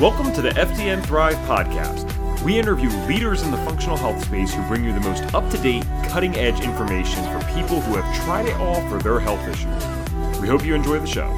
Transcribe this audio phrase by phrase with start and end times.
[0.00, 2.42] Welcome to the FDN Thrive podcast.
[2.42, 5.58] We interview leaders in the functional health space who bring you the most up to
[5.58, 10.40] date, cutting edge information for people who have tried it all for their health issues.
[10.40, 11.28] We hope you enjoy the show.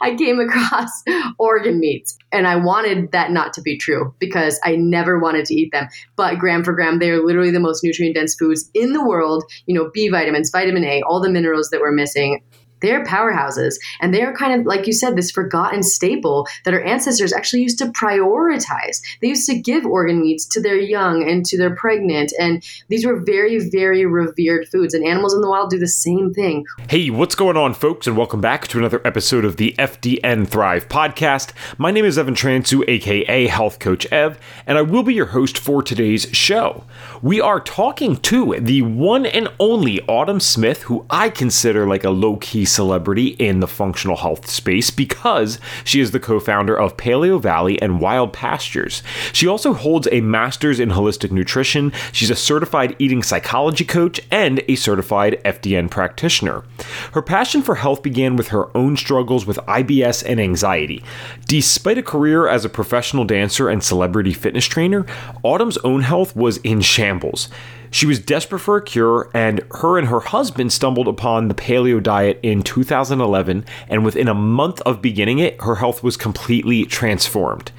[0.00, 0.88] I came across
[1.38, 5.54] organ meats and I wanted that not to be true because I never wanted to
[5.54, 5.88] eat them.
[6.16, 9.44] But gram for gram, they are literally the most nutrient dense foods in the world.
[9.66, 12.42] You know, B vitamins, vitamin A, all the minerals that we're missing
[12.80, 16.82] they're powerhouses and they are kind of like you said this forgotten staple that our
[16.82, 19.00] ancestors actually used to prioritize.
[19.20, 23.06] They used to give organ meats to their young and to their pregnant and these
[23.06, 26.64] were very very revered foods and animals in the wild do the same thing.
[26.88, 30.88] Hey what's going on folks and welcome back to another episode of the fdn thrive
[30.88, 31.52] podcast.
[31.78, 35.56] My name is evan transu aka health coach ev and i will be your host
[35.58, 36.84] for today's show.
[37.22, 42.10] We are talking to the one and only autumn smith who i consider like a
[42.10, 47.78] low-key celebrity in the functional health space because she is the co founder of Paleovalley
[47.80, 49.02] and Wild Pastures.
[49.32, 51.92] She also holds a master's in holistic nutrition.
[52.12, 56.64] She's a certified eating psychology coach and a certified FDN practitioner.
[57.12, 61.02] Her passion for health began with her own struggles with IBS and anxiety.
[61.46, 65.06] Despite a career as a professional dancer and celebrity fitness trainer,
[65.42, 67.48] Autumn's own health was in shambles.
[67.90, 72.02] She was desperate for a cure, and her and her husband stumbled upon the paleo
[72.02, 73.64] diet in 2011.
[73.88, 77.72] And within a month of beginning it, her health was completely transformed.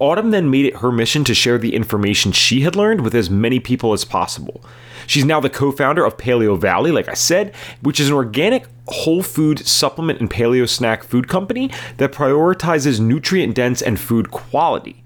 [0.00, 3.30] Autumn then made it her mission to share the information she had learned with as
[3.30, 4.60] many people as possible.
[5.06, 9.22] She's now the co founder of Paleovalley, like I said, which is an organic whole
[9.22, 15.03] food supplement and paleo snack food company that prioritizes nutrient dense and food quality.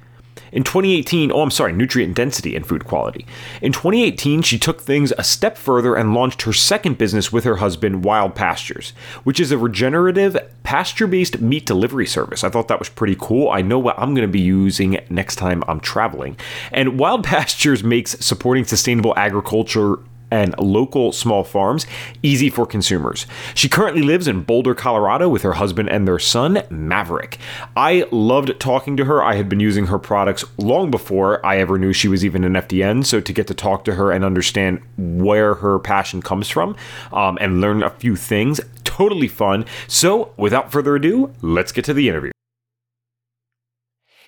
[0.52, 3.26] In 2018, oh, I'm sorry, nutrient density and food quality.
[3.60, 7.56] In 2018, she took things a step further and launched her second business with her
[7.56, 8.90] husband, Wild Pastures,
[9.24, 12.44] which is a regenerative, pasture based meat delivery service.
[12.44, 13.50] I thought that was pretty cool.
[13.50, 16.36] I know what I'm going to be using next time I'm traveling.
[16.72, 19.98] And Wild Pastures makes supporting sustainable agriculture
[20.30, 21.86] and local small farms
[22.22, 23.26] easy for consumers.
[23.54, 27.38] She currently lives in Boulder, Colorado with her husband and their son, Maverick.
[27.76, 29.22] I loved talking to her.
[29.22, 32.54] I had been using her products long before I ever knew she was even an
[32.54, 33.04] FDN.
[33.04, 36.76] So to get to talk to her and understand where her passion comes from
[37.12, 39.64] um, and learn a few things, totally fun.
[39.86, 42.32] So without further ado, let's get to the interview.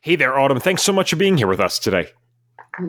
[0.03, 0.60] Hey there, Autumn.
[0.60, 2.09] Thanks so much for being here with us today.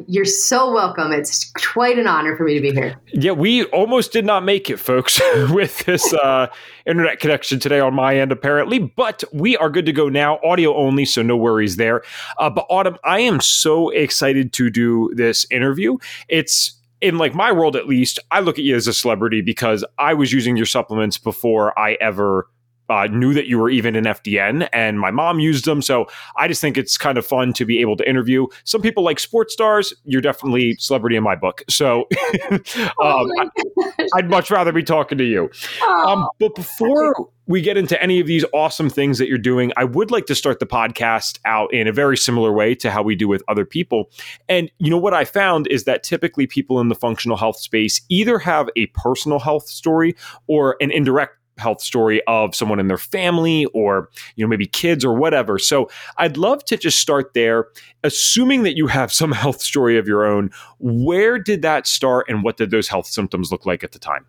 [0.07, 1.11] You're so welcome.
[1.11, 2.95] It's quite an honor for me to be here.
[3.13, 5.19] Yeah, we almost did not make it, folks,
[5.49, 6.47] with this uh,
[6.85, 10.75] internet connection today on my end, apparently, but we are good to go now, audio
[10.75, 12.03] only, so no worries there.
[12.37, 15.97] Uh, but Autumn, I am so excited to do this interview.
[16.29, 19.83] It's in like my world at least, I look at you as a celebrity because
[19.97, 22.47] I was using your supplements before I ever
[22.91, 25.81] uh, knew that you were even in FDN, and my mom used them.
[25.81, 26.07] So
[26.37, 29.17] I just think it's kind of fun to be able to interview some people like
[29.17, 29.93] sports stars.
[30.03, 31.63] You're definitely celebrity in my book.
[31.69, 32.01] So
[32.51, 32.61] um,
[32.99, 35.49] oh I, would much rather be talking to you.
[35.81, 39.71] Oh, um, but before we get into any of these awesome things that you're doing,
[39.77, 43.03] I would like to start the podcast out in a very similar way to how
[43.03, 44.09] we do with other people.
[44.47, 48.01] And you know what I found is that typically people in the functional health space
[48.09, 50.15] either have a personal health story
[50.47, 55.05] or an indirect health story of someone in their family or you know maybe kids
[55.05, 57.67] or whatever so i'd love to just start there
[58.03, 62.43] assuming that you have some health story of your own where did that start and
[62.43, 64.25] what did those health symptoms look like at the time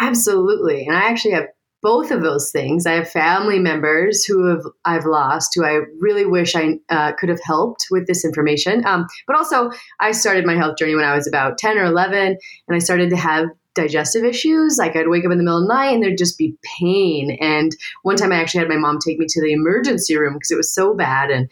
[0.00, 1.46] absolutely and i actually have
[1.82, 2.86] both of those things.
[2.86, 7.28] I have family members who have I've lost, who I really wish I uh, could
[7.28, 8.84] have helped with this information.
[8.86, 12.36] Um, but also, I started my health journey when I was about ten or eleven,
[12.68, 14.76] and I started to have digestive issues.
[14.78, 17.36] Like I'd wake up in the middle of the night and there'd just be pain.
[17.40, 20.50] And one time I actually had my mom take me to the emergency room because
[20.50, 21.30] it was so bad.
[21.30, 21.50] And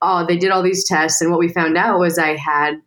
[0.00, 1.20] oh, they did all these tests.
[1.20, 2.80] And what we found out was I had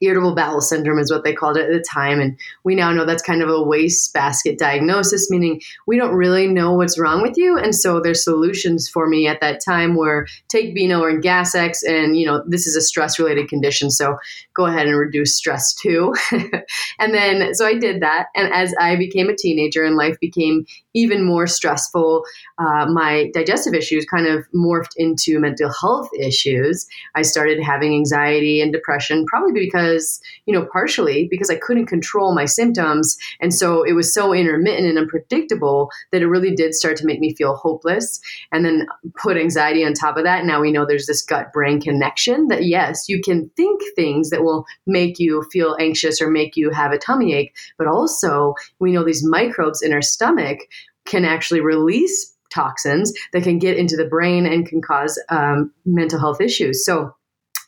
[0.00, 2.20] irritable bowel syndrome is what they called it at the time.
[2.20, 6.72] And we now know that's kind of a wastebasket diagnosis meaning we don't really know
[6.72, 7.58] what's wrong with you.
[7.58, 11.82] And so their solutions for me at that time were take Beano or Gas X
[11.82, 14.16] and you know this is a stress related condition so
[14.54, 16.14] go ahead and reduce stress too.
[16.98, 18.26] And then so I did that.
[18.34, 22.24] And as I became a teenager and life became even more stressful
[22.58, 26.86] uh, my digestive issues kind of morphed into mental health issues.
[27.14, 31.86] I started having anxiety and depression probably because because, you know, partially because I couldn't
[31.86, 33.16] control my symptoms.
[33.40, 37.20] And so it was so intermittent and unpredictable that it really did start to make
[37.20, 38.20] me feel hopeless.
[38.52, 38.86] And then
[39.20, 40.44] put anxiety on top of that.
[40.44, 44.42] Now we know there's this gut brain connection that, yes, you can think things that
[44.42, 47.54] will make you feel anxious or make you have a tummy ache.
[47.78, 50.60] But also, we know these microbes in our stomach
[51.04, 56.18] can actually release toxins that can get into the brain and can cause um, mental
[56.18, 56.84] health issues.
[56.84, 57.14] So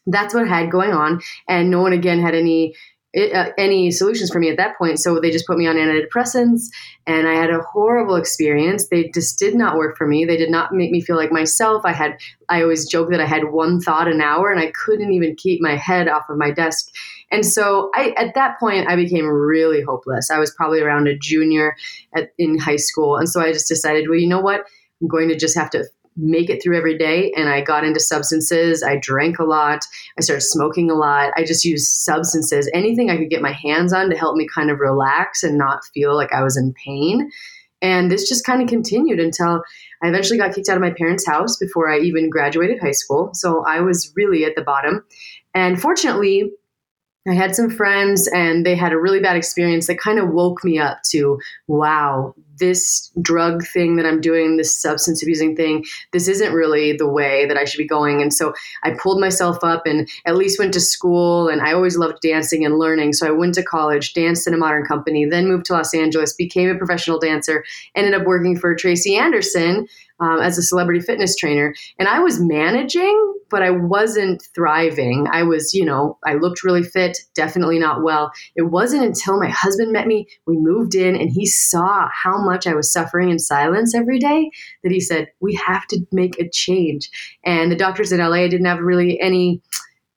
[0.06, 1.20] that's what I had going on.
[1.48, 2.74] And no one again had any
[3.12, 4.98] it, uh, any solutions for me at that point.
[4.98, 6.68] So they just put me on antidepressants,
[7.06, 8.88] and I had a horrible experience.
[8.88, 10.24] They just did not work for me.
[10.24, 11.82] They did not make me feel like myself.
[11.84, 12.18] I had
[12.48, 15.60] I always joke that I had one thought an hour, and I couldn't even keep
[15.60, 16.88] my head off of my desk.
[17.30, 20.30] And so I at that point I became really hopeless.
[20.30, 21.76] I was probably around a junior
[22.16, 24.64] at, in high school, and so I just decided, well, you know what?
[25.02, 25.84] I'm going to just have to
[26.16, 27.32] make it through every day.
[27.36, 28.82] And I got into substances.
[28.82, 29.84] I drank a lot.
[30.18, 31.32] I started smoking a lot.
[31.36, 34.70] I just used substances, anything I could get my hands on to help me kind
[34.70, 37.30] of relax and not feel like I was in pain.
[37.80, 39.62] And this just kind of continued until
[40.02, 43.30] I eventually got kicked out of my parents' house before I even graduated high school.
[43.34, 45.04] So I was really at the bottom.
[45.52, 46.52] And fortunately,
[47.26, 50.64] I had some friends and they had a really bad experience that kind of woke
[50.64, 56.28] me up to wow, this drug thing that I'm doing, this substance abusing thing, this
[56.28, 58.22] isn't really the way that I should be going.
[58.22, 58.52] And so
[58.82, 61.48] I pulled myself up and at least went to school.
[61.48, 63.14] And I always loved dancing and learning.
[63.14, 66.34] So I went to college, danced in a modern company, then moved to Los Angeles,
[66.34, 67.64] became a professional dancer,
[67.94, 69.86] ended up working for Tracy Anderson
[70.22, 71.74] um, as a celebrity fitness trainer.
[71.98, 75.26] And I was managing, but I wasn't thriving.
[75.30, 78.32] I was, you know, I looked really fit, definitely not well.
[78.54, 82.66] It wasn't until my husband met me, we moved in, and he saw how much
[82.66, 84.50] I was suffering in silence every day
[84.82, 87.10] that he said, We have to make a change.
[87.44, 89.62] And the doctors in LA didn't have really any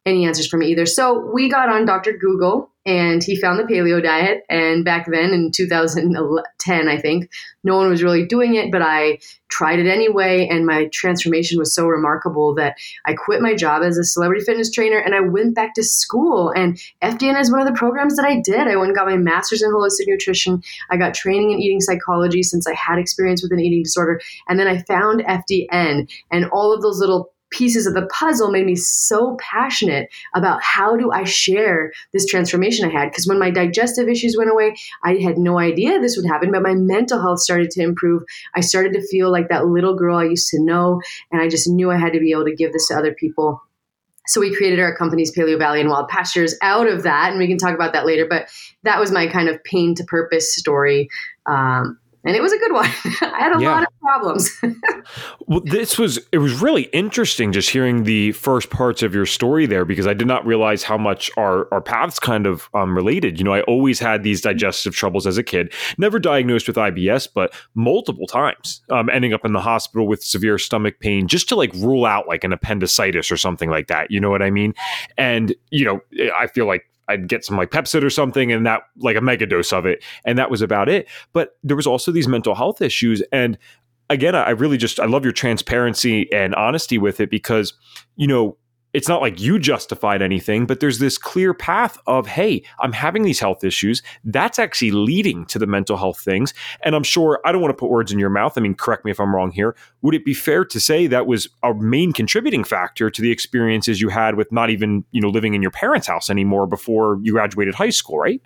[0.05, 0.85] any answers for me either.
[0.85, 2.13] So we got on Dr.
[2.13, 4.43] Google and he found the paleo diet.
[4.49, 7.29] And back then in 2010, I think,
[7.63, 9.17] no one was really doing it, but I
[9.49, 10.47] tried it anyway.
[10.47, 14.71] And my transformation was so remarkable that I quit my job as a celebrity fitness
[14.71, 16.51] trainer and I went back to school.
[16.55, 18.67] And FDN is one of the programs that I did.
[18.67, 20.61] I went and got my master's in holistic nutrition.
[20.91, 24.21] I got training in eating psychology since I had experience with an eating disorder.
[24.47, 28.65] And then I found FDN and all of those little pieces of the puzzle made
[28.65, 33.09] me so passionate about how do I share this transformation I had.
[33.09, 36.61] Because when my digestive issues went away, I had no idea this would happen, but
[36.61, 38.23] my mental health started to improve.
[38.55, 41.67] I started to feel like that little girl I used to know, and I just
[41.67, 43.61] knew I had to be able to give this to other people.
[44.27, 47.57] So we created our companies Paleovalley and Wild Pastures out of that, and we can
[47.57, 48.25] talk about that later.
[48.27, 48.49] But
[48.83, 51.09] that was my kind of pain to purpose story.
[51.45, 52.85] Um, and it was a good one.
[53.21, 53.71] I had a yeah.
[53.71, 54.49] lot of problems.
[55.47, 59.65] well, this was it was really interesting just hearing the first parts of your story
[59.67, 63.39] there because I did not realize how much our our paths kind of um, related.
[63.39, 67.27] You know, I always had these digestive troubles as a kid, never diagnosed with IBS,
[67.33, 71.55] but multiple times, um, ending up in the hospital with severe stomach pain just to
[71.55, 74.09] like rule out like an appendicitis or something like that.
[74.09, 74.73] You know what I mean?
[75.17, 78.83] And you know, I feel like I'd get some like Pepcid or something and that
[78.97, 80.03] like a mega dose of it.
[80.25, 81.07] And that was about it.
[81.33, 83.21] But there was also these mental health issues.
[83.31, 83.57] And
[84.09, 87.73] again, I really just, I love your transparency and honesty with it because,
[88.15, 88.57] you know,
[88.95, 93.23] it's not like you justified anything, but there's this clear path of, hey, I'm having
[93.23, 94.01] these health issues.
[94.23, 96.53] That's actually leading to the mental health things.
[96.81, 98.57] And I'm sure, I don't want to put words in your mouth.
[98.57, 99.75] I mean, correct me if I'm wrong here.
[100.01, 103.99] Would it be fair to say that was a main contributing factor to the experiences
[103.99, 107.33] you had with not even, you know, living in your parents' house anymore before you
[107.33, 108.41] graduated high school, right?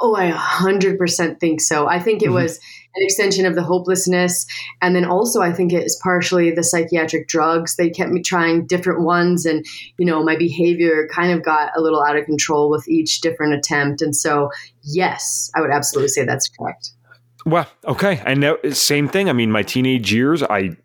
[0.00, 1.88] Oh, I 100% think so.
[1.88, 2.34] I think it mm-hmm.
[2.34, 2.60] was
[2.94, 4.46] an extension of the hopelessness.
[4.80, 7.76] And then also, I think it is partially the psychiatric drugs.
[7.76, 9.44] They kept me trying different ones.
[9.44, 9.66] And,
[9.98, 13.54] you know, my behavior kind of got a little out of control with each different
[13.54, 14.00] attempt.
[14.00, 14.50] And so,
[14.82, 16.90] yes, I would absolutely say that's correct.
[17.44, 18.22] Well, okay.
[18.24, 19.28] I know, same thing.
[19.28, 20.76] I mean, my teenage years, I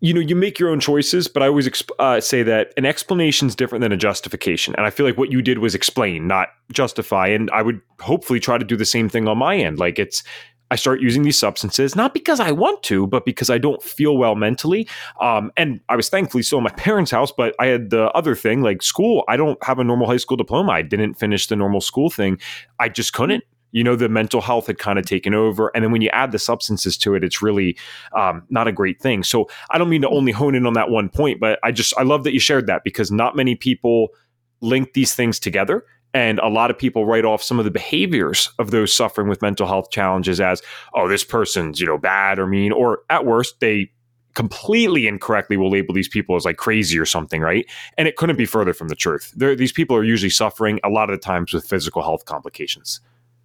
[0.00, 2.86] you know, you make your own choices, but I always exp- uh, say that an
[2.86, 4.74] explanation is different than a justification.
[4.76, 7.28] And I feel like what you did was explain, not justify.
[7.28, 9.78] And I would hopefully try to do the same thing on my end.
[9.78, 10.22] Like it's,
[10.70, 14.16] I start using these substances, not because I want to, but because I don't feel
[14.16, 14.88] well mentally.
[15.20, 18.34] Um, and I was thankfully still in my parents' house, but I had the other
[18.34, 19.24] thing, like school.
[19.28, 20.72] I don't have a normal high school diploma.
[20.72, 22.38] I didn't finish the normal school thing.
[22.78, 25.92] I just couldn't you know the mental health had kind of taken over and then
[25.92, 27.76] when you add the substances to it it's really
[28.16, 30.90] um, not a great thing so i don't mean to only hone in on that
[30.90, 34.08] one point but i just i love that you shared that because not many people
[34.60, 38.50] link these things together and a lot of people write off some of the behaviors
[38.58, 40.62] of those suffering with mental health challenges as
[40.94, 43.90] oh this person's you know bad or mean or at worst they
[44.34, 47.66] completely incorrectly will label these people as like crazy or something, right?
[47.98, 49.32] And it couldn't be further from the truth.
[49.36, 53.00] They're, these people are usually suffering a lot of the times with physical health complications.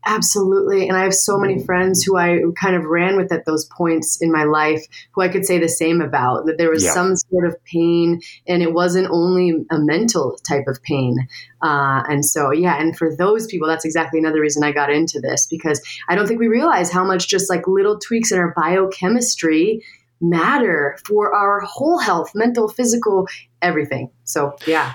[0.07, 0.87] Absolutely.
[0.87, 4.21] And I have so many friends who I kind of ran with at those points
[4.21, 6.93] in my life who I could say the same about that there was yeah.
[6.93, 11.17] some sort of pain and it wasn't only a mental type of pain.
[11.63, 15.19] Uh, and so, yeah, and for those people, that's exactly another reason I got into
[15.19, 18.53] this because I don't think we realize how much just like little tweaks in our
[18.55, 19.81] biochemistry
[20.21, 23.27] matter for our whole health, mental, physical,
[23.63, 24.11] everything.
[24.23, 24.93] So, yeah.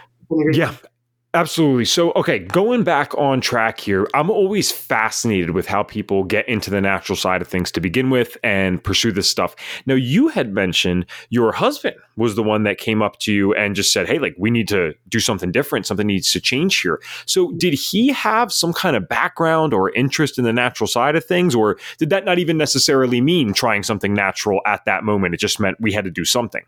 [0.56, 0.76] Yeah,
[1.32, 1.84] Absolutely.
[1.84, 6.70] So, okay, going back on track here, I'm always fascinated with how people get into
[6.70, 9.54] the natural side of things to begin with and pursue this stuff.
[9.86, 13.76] Now, you had mentioned your husband was the one that came up to you and
[13.76, 15.86] just said, Hey, like, we need to do something different.
[15.86, 17.00] Something needs to change here.
[17.26, 21.24] So, did he have some kind of background or interest in the natural side of
[21.24, 21.54] things?
[21.54, 25.34] Or did that not even necessarily mean trying something natural at that moment?
[25.34, 26.64] It just meant we had to do something.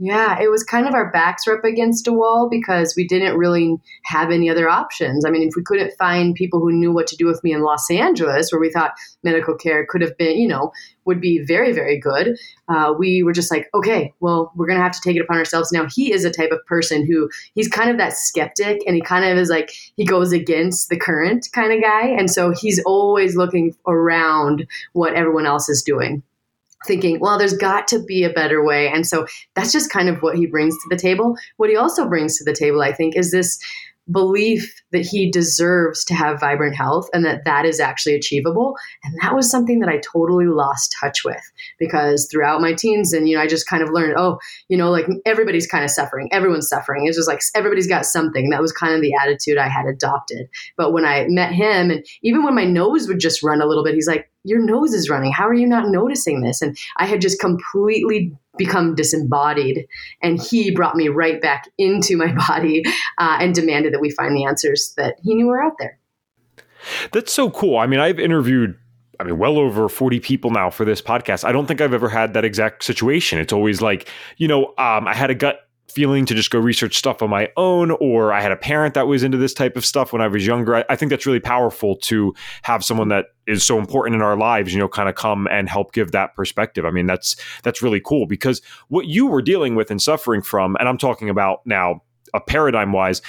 [0.00, 3.36] Yeah, it was kind of our backs were up against a wall because we didn't
[3.36, 5.24] really have any other options.
[5.24, 7.62] I mean, if we couldn't find people who knew what to do with me in
[7.62, 8.92] Los Angeles, where we thought
[9.24, 10.70] medical care could have been, you know,
[11.04, 12.38] would be very, very good,
[12.68, 15.36] uh, we were just like, okay, well, we're going to have to take it upon
[15.36, 15.72] ourselves.
[15.72, 19.02] Now, he is a type of person who he's kind of that skeptic and he
[19.02, 22.06] kind of is like, he goes against the current kind of guy.
[22.06, 26.22] And so he's always looking around what everyone else is doing
[26.86, 28.88] thinking, well, there's got to be a better way.
[28.88, 31.36] And so that's just kind of what he brings to the table.
[31.56, 33.58] What he also brings to the table, I think, is this
[34.10, 38.74] belief that he deserves to have vibrant health and that that is actually achievable.
[39.04, 41.42] And that was something that i totally lost touch with
[41.78, 44.90] because throughout my teens and you know i just kind of learned oh you know
[44.90, 46.28] like everybody's kind of suffering.
[46.32, 47.06] Everyone's suffering.
[47.06, 48.50] It's just like everybody's got something.
[48.50, 50.48] That was kind of the attitude i had adopted.
[50.76, 53.84] But when i met him and even when my nose would just run a little
[53.84, 57.06] bit he's like your nose is running how are you not noticing this and i
[57.06, 59.86] had just completely become disembodied.
[60.20, 62.82] And he brought me right back into my body
[63.16, 65.98] uh, and demanded that we find the answers that he knew were out there.
[67.12, 67.78] That's so cool.
[67.78, 68.76] I mean, I've interviewed
[69.20, 71.42] I mean, well over 40 people now for this podcast.
[71.42, 73.40] I don't think I've ever had that exact situation.
[73.40, 76.96] It's always like, you know, um, I had a gut feeling to just go research
[76.96, 79.84] stuff on my own, or I had a parent that was into this type of
[79.84, 80.76] stuff when I was younger.
[80.76, 84.36] I, I, think that's really powerful to have someone that is so important in our
[84.36, 86.84] lives, you know, kind of come and help give that perspective.
[86.84, 90.76] I mean, that's that's really cool because what you were dealing with and suffering from,
[90.78, 92.02] and I'm talking about now
[92.34, 93.22] a paradigm wise,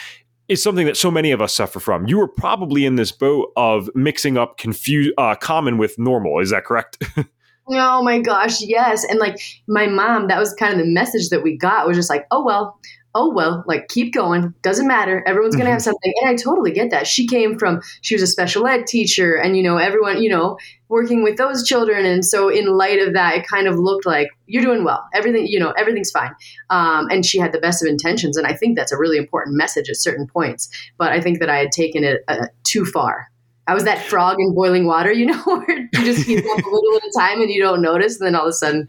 [0.49, 2.07] is something that so many of us suffer from.
[2.07, 6.39] You were probably in this boat of mixing up confuse uh, common with normal.
[6.39, 7.01] Is that correct?
[7.71, 9.03] Oh my gosh, yes.
[9.03, 12.09] And like my mom, that was kind of the message that we got was just
[12.09, 12.79] like, oh well,
[13.15, 15.23] oh well, like keep going, doesn't matter.
[15.27, 15.83] Everyone's gonna have mm-hmm.
[15.83, 16.13] something.
[16.21, 17.07] And I totally get that.
[17.07, 20.57] She came from she was a special ed teacher and you know, everyone, you know,
[20.89, 22.05] working with those children.
[22.05, 25.07] And so in light of that, it kind of looked like you're doing well.
[25.13, 26.31] Everything, you know, everything's fine.
[26.69, 28.37] Um, and she had the best of intentions.
[28.37, 30.69] And I think that's a really important message at certain points.
[30.97, 33.29] But I think that I had taken it uh, too far.
[33.69, 36.69] I was that frog in boiling water, you know, where you just keep up a
[36.69, 38.87] little at a time and you don't notice, and then all of a sudden,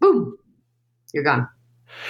[0.00, 0.36] boom,
[1.14, 1.48] you're gone.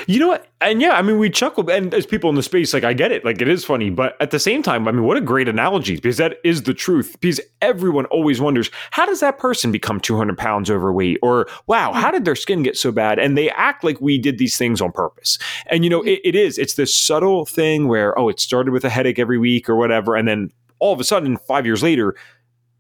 [0.07, 0.47] You know what?
[0.63, 3.13] And yeah, I mean, we chuckle, and as people in the space, like I get
[3.13, 5.47] it, like it is funny, but at the same time, I mean, what a great
[5.47, 7.19] analogy because that is the truth.
[7.21, 11.19] Because everyone always wonders, how does that person become 200 pounds overweight?
[11.23, 13.19] Or wow, how did their skin get so bad?
[13.19, 15.39] And they act like we did these things on purpose.
[15.67, 16.09] And you know, mm-hmm.
[16.09, 16.57] it, it is.
[16.57, 20.17] It's this subtle thing where oh, it started with a headache every week or whatever,
[20.17, 22.17] and then all of a sudden, five years later,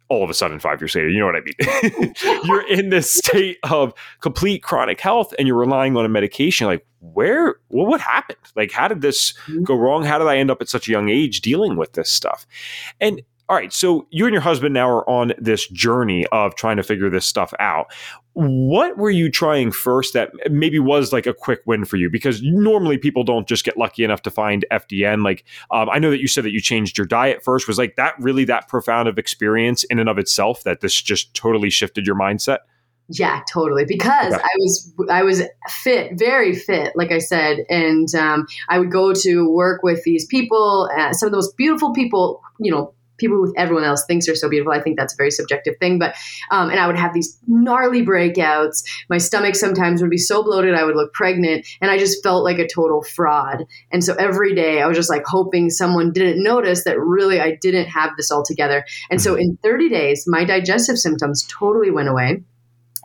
[0.08, 2.14] all of a sudden, five years later, you know what I mean?
[2.44, 6.66] you're in this state of complete chronic health and you're relying on a medication.
[6.66, 8.38] Like, where, well, what happened?
[8.54, 9.64] Like, how did this mm-hmm.
[9.64, 10.04] go wrong?
[10.04, 12.46] How did I end up at such a young age dealing with this stuff?
[13.00, 16.76] And all right, so you and your husband now are on this journey of trying
[16.78, 17.92] to figure this stuff out.
[18.38, 22.10] What were you trying first that maybe was like a quick win for you?
[22.10, 25.24] Because normally people don't just get lucky enough to find FDN.
[25.24, 27.66] Like, um, I know that you said that you changed your diet first.
[27.66, 31.32] Was like that really that profound of experience in and of itself that this just
[31.32, 32.58] totally shifted your mindset?
[33.08, 33.86] Yeah, totally.
[33.86, 34.42] Because okay.
[34.42, 35.42] I was I was
[35.82, 40.26] fit, very fit, like I said, and um, I would go to work with these
[40.26, 44.28] people, uh, some of the most beautiful people, you know, people with everyone else thinks
[44.28, 44.72] are so beautiful.
[44.72, 45.98] I think that's a very subjective thing.
[45.98, 46.14] But
[46.50, 48.84] um, and I would have these gnarly breakouts.
[49.08, 52.44] My stomach sometimes would be so bloated I would look pregnant, and I just felt
[52.44, 53.64] like a total fraud.
[53.92, 57.56] And so every day I was just like hoping someone didn't notice that really I
[57.60, 58.84] didn't have this all together.
[59.10, 62.42] And so in 30 days, my digestive symptoms totally went away.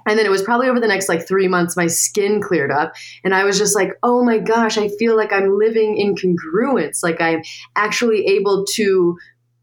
[0.07, 2.93] And then it was probably over the next like three months, my skin cleared up.
[3.23, 7.03] And I was just like, oh my gosh, I feel like I'm living in congruence.
[7.03, 7.43] Like I'm
[7.75, 9.17] actually able to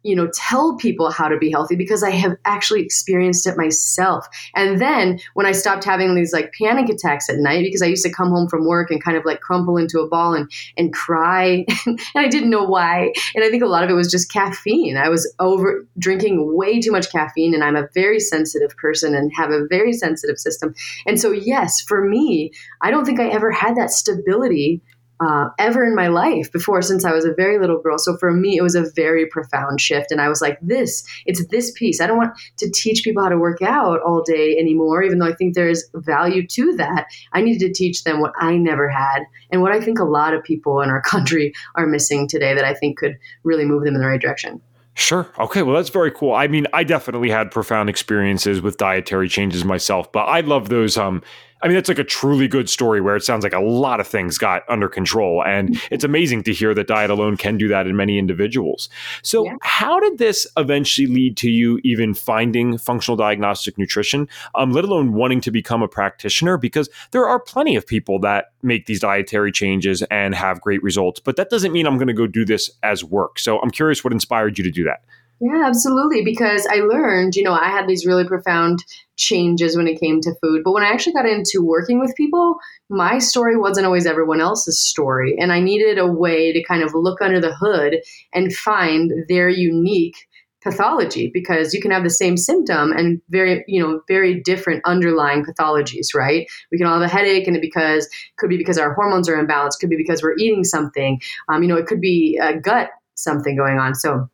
[0.09, 4.27] you know, tell people how to be healthy because I have actually experienced it myself.
[4.55, 8.05] And then when I stopped having these like panic attacks at night, because I used
[8.07, 10.95] to come home from work and kind of like crumple into a ball and, and
[10.95, 13.13] cry, and I didn't know why.
[13.35, 14.97] And I think a lot of it was just caffeine.
[14.97, 19.31] I was over drinking way too much caffeine, and I'm a very sensitive person and
[19.35, 20.75] have a very sensitive system.
[21.07, 22.51] And so, yes, for me,
[22.81, 24.81] I don't think I ever had that stability
[25.21, 27.99] uh, ever in my life before since I was a very little girl.
[27.99, 30.13] So for me, it was a very profound shift.
[30.13, 32.01] And I was like, this, it's this piece.
[32.01, 35.27] I don't want to teach people how to work out all day anymore, even though
[35.27, 37.07] I think there is value to that.
[37.33, 40.35] I needed to teach them what I never had and what I think a lot
[40.35, 43.95] of people in our country are missing today that I think could really move them
[43.95, 44.61] in the right direction.
[44.95, 45.29] Sure.
[45.39, 45.63] Okay.
[45.63, 46.35] Well, that's very cool.
[46.35, 50.97] I mean, I definitely had profound experiences with dietary changes myself, but I love those
[50.97, 51.23] um
[51.61, 54.07] I mean, it's like a truly good story where it sounds like a lot of
[54.07, 55.43] things got under control.
[55.45, 55.95] And mm-hmm.
[55.95, 58.89] it's amazing to hear that diet alone can do that in many individuals.
[59.23, 59.57] So, yeah.
[59.63, 65.15] how did this eventually lead to you even finding functional diagnostic nutrition, um, let alone
[65.15, 66.57] wanting to become a practitioner?
[66.57, 71.21] Because there are plenty of people that make these dietary changes and have great results,
[71.21, 73.39] but that doesn't mean I'm going to go do this as work.
[73.39, 75.03] So, I'm curious what inspired you to do that.
[75.41, 76.25] Yeah, absolutely.
[76.25, 78.85] Because I learned, you know, I had these really profound
[79.17, 80.63] changes when it came to food.
[80.65, 82.57] But when I actually got into working with people,
[82.89, 85.37] my story wasn't always everyone else's story.
[85.39, 87.99] And I needed a way to kind of look under the hood
[88.33, 90.17] and find their unique
[90.61, 95.45] pathology because you can have the same symptom and very you know very different underlying
[95.45, 98.93] pathologies right we can all have a headache and it because could be because our
[98.93, 102.37] hormones are imbalanced could be because we're eating something um, you know it could be
[102.43, 104.29] a gut something going on so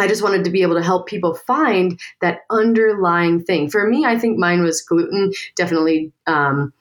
[0.00, 3.70] I just wanted to be able to help people find that underlying thing.
[3.70, 6.72] For me, I think mine was gluten, definitely um,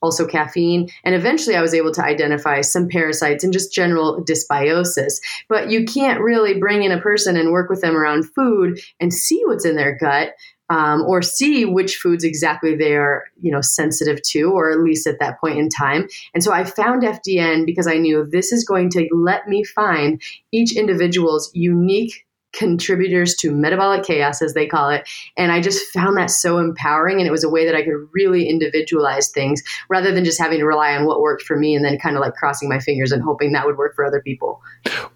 [0.00, 0.88] also caffeine.
[1.04, 5.20] And eventually I was able to identify some parasites and just general dysbiosis.
[5.48, 9.12] But you can't really bring in a person and work with them around food and
[9.12, 10.34] see what's in their gut.
[10.70, 15.06] Um, or see which foods exactly they are, you know, sensitive to, or at least
[15.06, 16.08] at that point in time.
[16.34, 20.20] And so I found FDN because I knew this is going to let me find
[20.52, 25.08] each individual's unique contributors to metabolic chaos, as they call it.
[25.36, 27.18] And I just found that so empowering.
[27.18, 30.58] And it was a way that I could really individualize things rather than just having
[30.58, 33.12] to rely on what worked for me and then kind of like crossing my fingers
[33.12, 34.62] and hoping that would work for other people.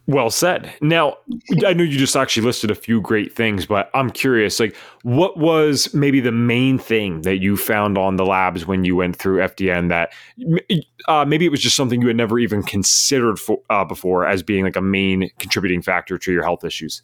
[0.06, 0.72] Well said.
[0.80, 1.16] Now,
[1.66, 5.38] I know you just actually listed a few great things, but I'm curious, like, what
[5.38, 9.38] was maybe the main thing that you found on the labs when you went through
[9.40, 10.12] FDN that
[11.08, 14.42] uh, maybe it was just something you had never even considered for, uh, before as
[14.42, 17.02] being like a main contributing factor to your health issues?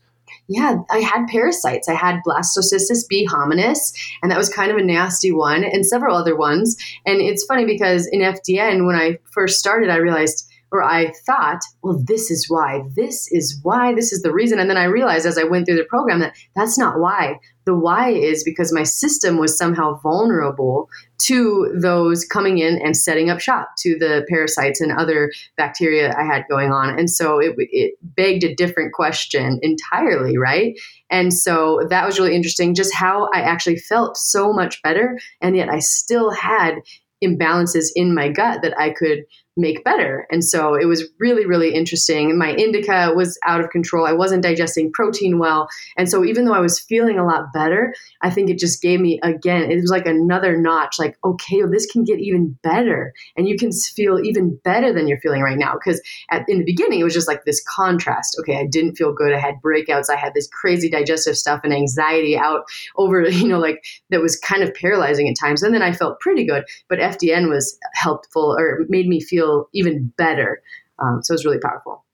[0.49, 1.89] Yeah, I had parasites.
[1.89, 3.79] I had Blastocystis b hominis,
[4.23, 6.77] and that was kind of a nasty one, and several other ones.
[7.07, 11.61] And it's funny because in FDN, when I first started, I realized, or I thought,
[11.83, 14.59] well, this is why, this is why, this is the reason.
[14.59, 17.39] And then I realized as I went through the program that that's not why.
[17.65, 20.89] The why is because my system was somehow vulnerable
[21.25, 26.25] to those coming in and setting up shop, to the parasites and other bacteria I
[26.25, 26.99] had going on.
[26.99, 30.79] And so it, it begged a different question entirely, right?
[31.11, 35.19] And so that was really interesting, just how I actually felt so much better.
[35.43, 36.77] And yet I still had
[37.23, 39.25] imbalances in my gut that I could
[39.59, 40.27] make better.
[40.31, 42.39] And so it was really, really interesting.
[42.39, 44.07] My indican was out of control.
[44.07, 45.69] I wasn't digesting protein well.
[45.97, 47.93] And so even though I was feeling a lot better,
[48.23, 51.71] I think it just gave me, again, it was like another notch like, okay, well,
[51.71, 53.13] this can get even better.
[53.37, 55.75] And you can feel even better than you're feeling right now.
[55.75, 56.01] Because
[56.47, 58.37] in the beginning, it was just like this contrast.
[58.41, 59.33] Okay, I didn't feel good.
[59.33, 60.09] I had breakouts.
[60.09, 62.65] I had this crazy digestive stuff and anxiety out
[62.97, 65.65] over, you know, like that was kind of paralyzing at times.
[65.65, 66.65] And then I felt pretty good.
[66.89, 70.63] But FDN was helpful or made me feel feel even better.
[70.99, 72.05] Um, so it's really powerful.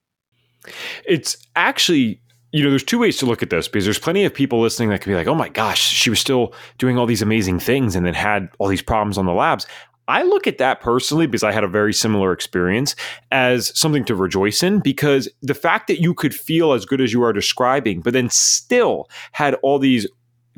[1.04, 2.20] It's actually
[2.52, 4.88] you know, there's two ways to look at this because there's plenty of people listening
[4.90, 7.96] that can be like, oh my gosh, she was still doing all these amazing things
[7.96, 9.66] and then had all these problems on the labs.
[10.06, 12.94] I look at that personally because I had a very similar experience
[13.32, 17.12] as something to rejoice in because the fact that you could feel as good as
[17.12, 20.06] you are describing, but then still had all these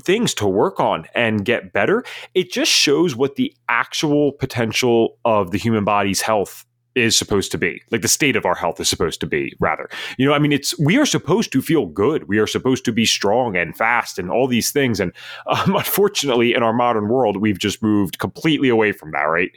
[0.02, 2.04] things to work on and get better,
[2.35, 6.64] it just shows what the actual potential of the human body's health
[6.96, 9.88] is supposed to be like the state of our health is supposed to be rather.
[10.16, 12.26] You know i mean it's we are supposed to feel good.
[12.26, 14.98] We are supposed to be strong and fast and all these things.
[14.98, 15.12] And
[15.46, 19.52] um, unfortunately in our modern world we've just moved completely away from that right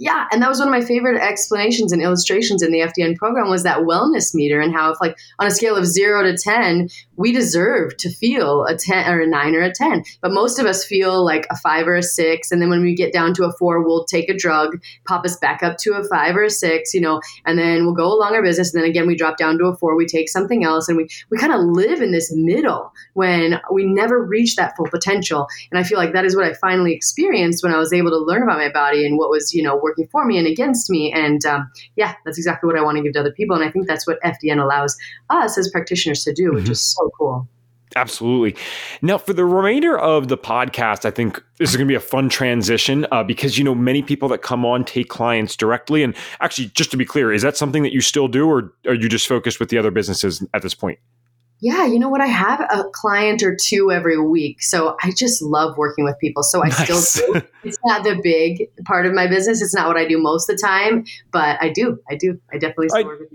[0.00, 3.50] yeah, and that was one of my favorite explanations and illustrations in the FDN program
[3.50, 6.88] was that wellness meter and how if like on a scale of 0 to 10,
[7.16, 10.02] we deserve to feel a 10 or a 9 or a 10.
[10.22, 12.94] But most of us feel like a 5 or a 6 and then when we
[12.94, 16.02] get down to a 4, we'll take a drug, pop us back up to a
[16.02, 18.88] 5 or a 6, you know, and then we'll go along our business and then
[18.88, 21.52] again we drop down to a 4, we take something else and we we kind
[21.52, 25.46] of live in this middle when we never reach that full potential.
[25.70, 28.16] And I feel like that is what I finally experienced when I was able to
[28.16, 31.12] learn about my body and what was, you know, working for me and against me.
[31.12, 33.56] And um, yeah, that's exactly what I want to give to other people.
[33.56, 34.96] And I think that's what FDN allows
[35.30, 36.56] us as practitioners to do, mm-hmm.
[36.56, 37.48] which is so cool.
[37.96, 38.60] Absolutely.
[39.02, 42.00] Now, for the remainder of the podcast, I think this is going to be a
[42.00, 46.04] fun transition uh, because, you know, many people that come on take clients directly.
[46.04, 48.94] And actually, just to be clear, is that something that you still do or are
[48.94, 51.00] you just focused with the other businesses at this point?
[51.60, 52.22] Yeah, you know what?
[52.22, 54.62] I have a client or two every week.
[54.62, 56.42] So I just love working with people.
[56.42, 57.08] So I nice.
[57.08, 57.42] still do.
[57.62, 59.60] It's not the big part of my business.
[59.60, 61.98] It's not what I do most of the time, but I do.
[62.10, 62.40] I do.
[62.50, 63.32] I definitely still I, work with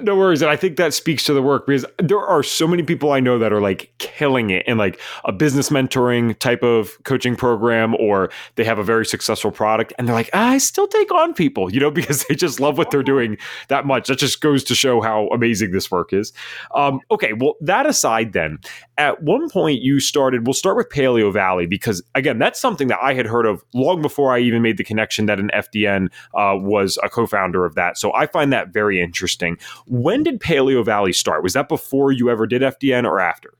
[0.00, 0.42] no worries.
[0.42, 3.20] And I think that speaks to the work because there are so many people I
[3.20, 7.96] know that are like killing it in like a business mentoring type of coaching program,
[7.96, 11.72] or they have a very successful product and they're like, I still take on people,
[11.72, 14.08] you know, because they just love what they're doing that much.
[14.08, 16.32] That just goes to show how amazing this work is.
[16.74, 17.32] Um, okay.
[17.32, 18.58] Well, that aside, then,
[18.98, 23.14] at one point you started, we'll start with Paleovalley because, again, that's something that I
[23.14, 26.98] had heard of long before I even made the connection that an FDN uh, was
[27.02, 27.98] a co founder of that.
[27.98, 29.58] So I find that very interesting.
[29.86, 31.42] When did Paleovalley start?
[31.42, 33.54] Was that before you ever did FDN or after?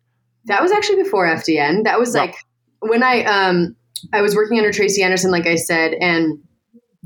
[0.46, 1.85] That was actually before FDN.
[1.85, 2.22] That was wow.
[2.22, 2.37] like
[2.81, 3.77] when I um
[4.12, 6.38] I was working under Tracy Anderson, like I said, and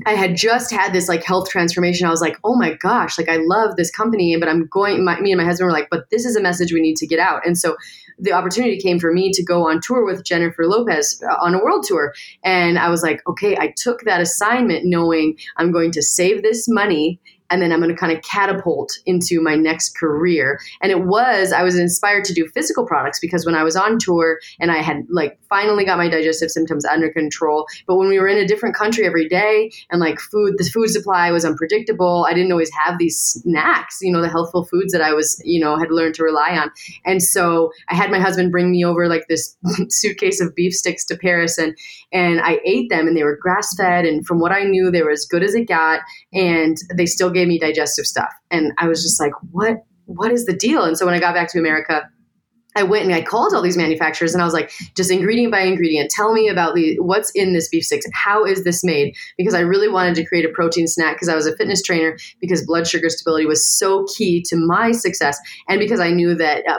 [0.05, 2.05] I had just had this like health transformation.
[2.05, 5.03] I was like, oh my gosh, like I love this company, but I'm going.
[5.03, 7.07] My, me and my husband were like, but this is a message we need to
[7.07, 7.45] get out.
[7.45, 7.75] And so
[8.19, 11.63] the opportunity came for me to go on tour with Jennifer Lopez uh, on a
[11.63, 16.01] world tour, and I was like, okay, I took that assignment knowing I'm going to
[16.01, 20.59] save this money and then I'm going to kind of catapult into my next career.
[20.81, 23.97] And it was, I was inspired to do physical products because when I was on
[23.99, 28.19] tour and I had like finally got my digestive symptoms under control, but when we
[28.19, 32.25] were in a different country every day and like food, the food supply was unpredictable.
[32.27, 35.59] I didn't always have these snacks, you know, the healthful foods that I was, you
[35.59, 36.71] know, had learned to rely on.
[37.05, 39.55] And so I had my husband bring me over like this
[39.89, 41.77] suitcase of beef sticks to Paris and,
[42.11, 44.05] and I ate them and they were grass fed.
[44.05, 46.01] And from what I knew, they were as good as it got.
[46.33, 48.33] And they still gave me digestive stuff.
[48.51, 50.83] And I was just like, what, what is the deal?
[50.83, 52.09] And so when I got back to America,
[52.75, 55.61] I went and I called all these manufacturers and I was like, just ingredient by
[55.61, 58.05] ingredient, tell me about the what's in this beef sticks.
[58.05, 59.15] And how is this made?
[59.37, 62.17] Because I really wanted to create a protein snack because I was a fitness trainer
[62.39, 66.67] because blood sugar stability was so key to my success and because I knew that
[66.67, 66.77] uh,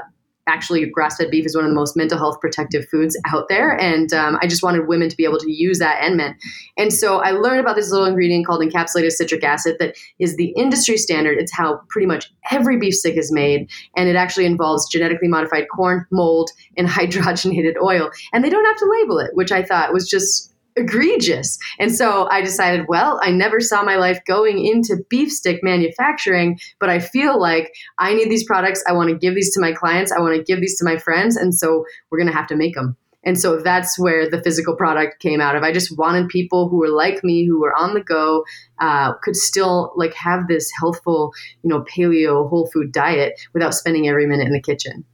[0.48, 4.12] actually grass-fed beef is one of the most mental health protective foods out there and
[4.12, 6.36] um, i just wanted women to be able to use that and men.
[6.76, 10.52] And so i learned about this little ingredient called encapsulated citric acid that is the
[10.56, 11.38] industry standard.
[11.38, 15.66] It's how pretty much every beef stick is made and it actually involves genetically modified
[15.74, 18.10] corn mold and hydrogenated oil.
[18.32, 21.58] And they don't have to label it which i thought was just egregious.
[21.78, 26.58] And so I decided, well, I never saw my life going into beef stick manufacturing,
[26.78, 28.82] but I feel like I need these products.
[28.88, 30.12] I want to give these to my clients.
[30.12, 31.36] I want to give these to my friends.
[31.36, 32.96] And so we're going to have to make them.
[33.24, 35.62] And so that's where the physical product came out of.
[35.62, 38.44] I just wanted people who were like me, who were on the go,
[38.80, 44.08] uh, could still like have this healthful, you know, paleo whole food diet without spending
[44.08, 45.04] every minute in the kitchen.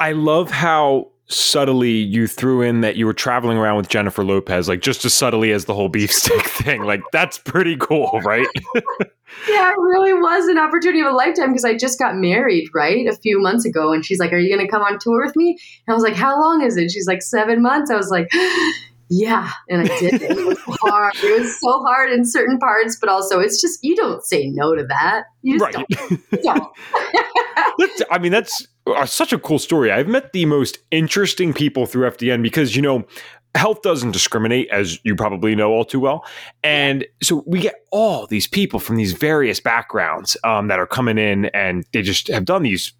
[0.00, 4.68] I love how subtly you threw in that you were traveling around with Jennifer Lopez,
[4.68, 6.82] like just as subtly as the whole beef stick thing.
[6.82, 8.46] Like that's pretty cool, right?
[8.74, 13.06] yeah, it really was an opportunity of a lifetime because I just got married, right?
[13.06, 13.92] A few months ago.
[13.92, 15.58] And she's like, Are you going to come on tour with me?
[15.86, 16.90] And I was like, How long is it?
[16.90, 17.90] She's like, Seven months.
[17.90, 18.28] I was like,
[19.10, 20.22] yeah, and I did.
[20.22, 21.14] It was hard.
[21.22, 24.74] It was so hard in certain parts, but also it's just you don't say no
[24.74, 25.24] to that.
[25.42, 25.72] You right.
[25.72, 25.88] don't.
[26.42, 28.02] don't.
[28.10, 29.90] I mean, that's uh, such a cool story.
[29.90, 33.06] I've met the most interesting people through FDN because you know
[33.54, 36.24] health doesn't discriminate, as you probably know all too well.
[36.62, 41.16] And so we get all these people from these various backgrounds um, that are coming
[41.16, 42.92] in and they just have done these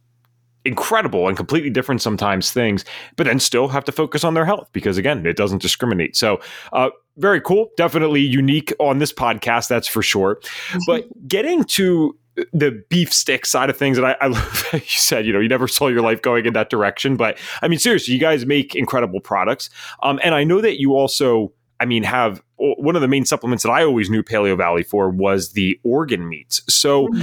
[0.64, 2.84] incredible and completely different sometimes things,
[3.16, 6.16] but then still have to focus on their health because again, it doesn't discriminate.
[6.16, 6.40] So,
[6.72, 10.40] uh, very cool, definitely unique on this podcast, that's for sure.
[10.86, 12.16] But getting to
[12.52, 15.48] the beef stick side of things, and I, I love you said, you know, you
[15.48, 18.76] never saw your life going in that direction, but I mean, seriously, you guys make
[18.76, 19.70] incredible products,
[20.02, 21.52] um, and I know that you also.
[21.80, 25.52] I mean, have one of the main supplements that I always knew Paleovalley for was
[25.52, 26.60] the organ meats.
[26.68, 27.22] So mm-hmm.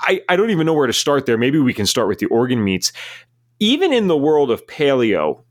[0.00, 1.38] I, I don't even know where to start there.
[1.38, 2.92] Maybe we can start with the organ meats.
[3.60, 5.42] Even in the world of paleo,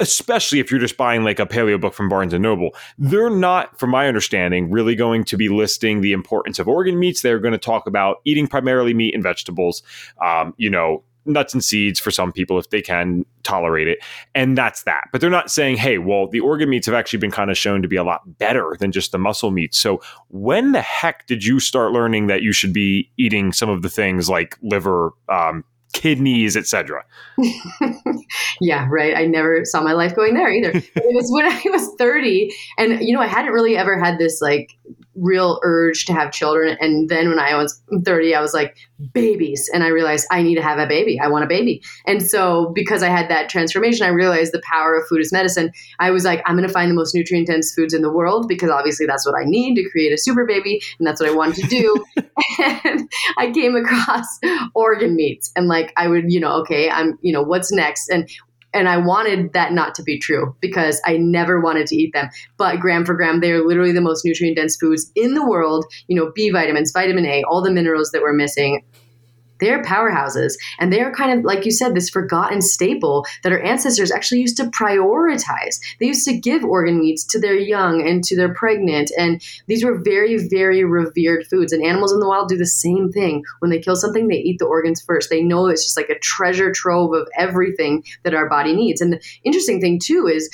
[0.00, 3.78] especially if you're just buying like a paleo book from Barnes and Noble, they're not,
[3.78, 7.22] from my understanding, really going to be listing the importance of organ meats.
[7.22, 9.82] They're going to talk about eating primarily meat and vegetables,
[10.24, 13.98] um, you know, nuts and seeds for some people if they can tolerate it.
[14.34, 15.08] And that's that.
[15.12, 17.82] But they're not saying, hey, well, the organ meats have actually been kind of shown
[17.82, 19.78] to be a lot better than just the muscle meats.
[19.78, 23.82] So when the heck did you start learning that you should be eating some of
[23.82, 27.04] the things like liver, um, kidneys, etc.
[28.60, 29.16] yeah, right.
[29.16, 30.70] I never saw my life going there either.
[30.74, 34.40] it was when I was 30 and you know, I hadn't really ever had this
[34.40, 34.76] like
[35.20, 38.76] real urge to have children and then when I was 30 I was like
[39.12, 41.18] babies and I realized I need to have a baby.
[41.18, 41.82] I want a baby.
[42.06, 45.72] And so because I had that transformation, I realized the power of food as medicine.
[45.98, 48.48] I was like I'm going to find the most nutrient dense foods in the world
[48.48, 51.34] because obviously that's what I need to create a super baby and that's what I
[51.34, 52.04] wanted to do.
[52.84, 54.26] and I came across
[54.74, 58.08] organ meats and like I would, you know, okay, I'm, you know, what's next?
[58.08, 58.28] And
[58.72, 62.28] and I wanted that not to be true because I never wanted to eat them.
[62.56, 65.84] But gram for gram, they are literally the most nutrient dense foods in the world.
[66.08, 68.84] You know, B vitamins, vitamin A, all the minerals that we're missing
[69.60, 74.10] they're powerhouses and they're kind of like you said this forgotten staple that our ancestors
[74.10, 75.80] actually used to prioritize.
[75.98, 79.84] They used to give organ meats to their young and to their pregnant and these
[79.84, 81.72] were very very revered foods.
[81.72, 83.42] And animals in the wild do the same thing.
[83.60, 85.30] When they kill something they eat the organs first.
[85.30, 89.00] They know it's just like a treasure trove of everything that our body needs.
[89.00, 90.50] And the interesting thing too is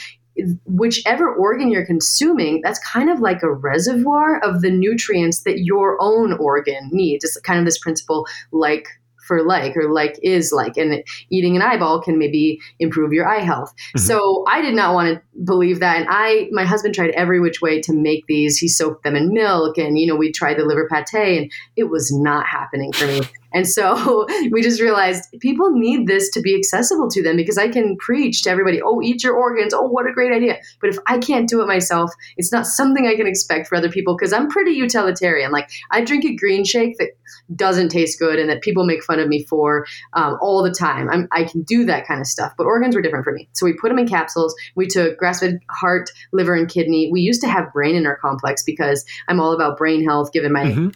[0.64, 5.96] whichever organ you're consuming, that's kind of like a reservoir of the nutrients that your
[6.00, 7.24] own organ needs.
[7.24, 8.86] It's kind of this principle like
[9.26, 13.42] for like or like is like and eating an eyeball can maybe improve your eye
[13.42, 13.98] health mm-hmm.
[13.98, 17.60] so i did not want to believe that and i my husband tried every which
[17.60, 20.64] way to make these he soaked them in milk and you know we tried the
[20.64, 23.20] liver pate and it was not happening for me
[23.56, 27.68] and so we just realized people need this to be accessible to them because I
[27.68, 29.72] can preach to everybody, oh, eat your organs.
[29.72, 30.58] Oh, what a great idea.
[30.78, 33.90] But if I can't do it myself, it's not something I can expect for other
[33.90, 35.52] people because I'm pretty utilitarian.
[35.52, 37.12] Like I drink a green shake that
[37.54, 41.08] doesn't taste good and that people make fun of me for um, all the time.
[41.08, 42.52] I'm, I can do that kind of stuff.
[42.58, 43.48] But organs were different for me.
[43.54, 44.54] So we put them in capsules.
[44.74, 47.08] We took grass fed heart, liver, and kidney.
[47.10, 50.52] We used to have brain in our complex because I'm all about brain health given
[50.52, 50.64] my.
[50.64, 50.88] Mm-hmm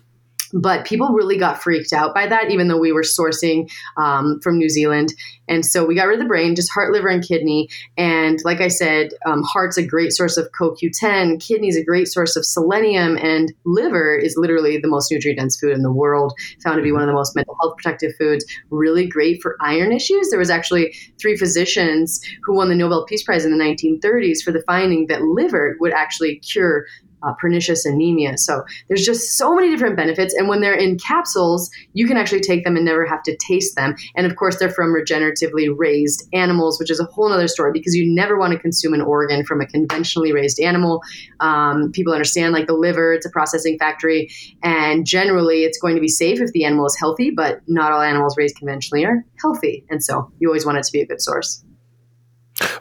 [0.52, 4.58] but people really got freaked out by that, even though we were sourcing um, from
[4.58, 5.12] New Zealand.
[5.48, 7.68] And so we got rid of the brain, just heart, liver, and kidney.
[7.96, 12.36] And like I said, um, heart's a great source of CoQ10, kidney's a great source
[12.36, 16.32] of selenium, and liver is literally the most nutrient dense food in the world,
[16.62, 19.92] found to be one of the most mental health protective foods, really great for iron
[19.92, 20.30] issues.
[20.30, 24.52] There was actually three physicians who won the Nobel Peace Prize in the 1930s for
[24.52, 26.86] the finding that liver would actually cure
[27.22, 28.38] uh, pernicious anemia.
[28.38, 30.34] So there's just so many different benefits.
[30.34, 33.76] And when they're in capsules, you can actually take them and never have to taste
[33.76, 33.94] them.
[34.16, 37.94] And of course, they're from regeneratively raised animals, which is a whole other story because
[37.94, 41.02] you never want to consume an organ from a conventionally raised animal.
[41.40, 44.30] Um, people understand like the liver, it's a processing factory.
[44.62, 48.00] And generally, it's going to be safe if the animal is healthy, but not all
[48.00, 49.84] animals raised conventionally are healthy.
[49.90, 51.64] And so you always want it to be a good source.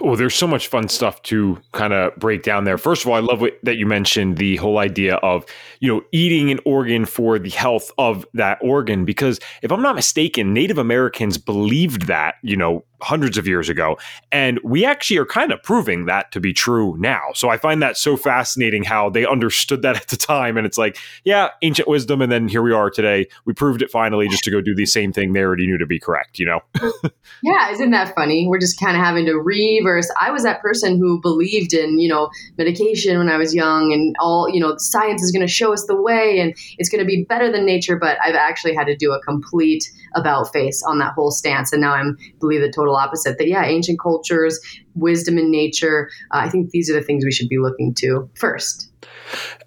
[0.01, 2.77] Oh, there's so much fun stuff to kind of break down there.
[2.77, 5.45] First of all, I love what, that you mentioned the whole idea of,
[5.79, 9.05] you know, eating an organ for the health of that organ.
[9.05, 13.97] Because if I'm not mistaken, Native Americans believed that, you know, hundreds of years ago.
[14.31, 17.21] And we actually are kind of proving that to be true now.
[17.33, 20.57] So I find that so fascinating how they understood that at the time.
[20.57, 22.21] And it's like, yeah, ancient wisdom.
[22.21, 23.27] And then here we are today.
[23.45, 25.85] We proved it finally just to go do the same thing they already knew to
[25.85, 26.61] be correct, you know?
[27.43, 28.47] yeah, isn't that funny?
[28.47, 30.11] We're just kind of having to reverse.
[30.19, 34.15] I was that person who believed in, you know, medication when I was young and
[34.19, 37.05] all, you know, science is going to show us the way and it's going to
[37.05, 37.97] be better than nature.
[37.97, 39.83] But I've actually had to do a complete
[40.15, 41.71] about face on that whole stance.
[41.71, 43.37] And now I'm believe the total total opposite.
[43.37, 44.59] That yeah, ancient cultures,
[44.95, 46.09] wisdom in nature.
[46.31, 48.91] Uh, I think these are the things we should be looking to first.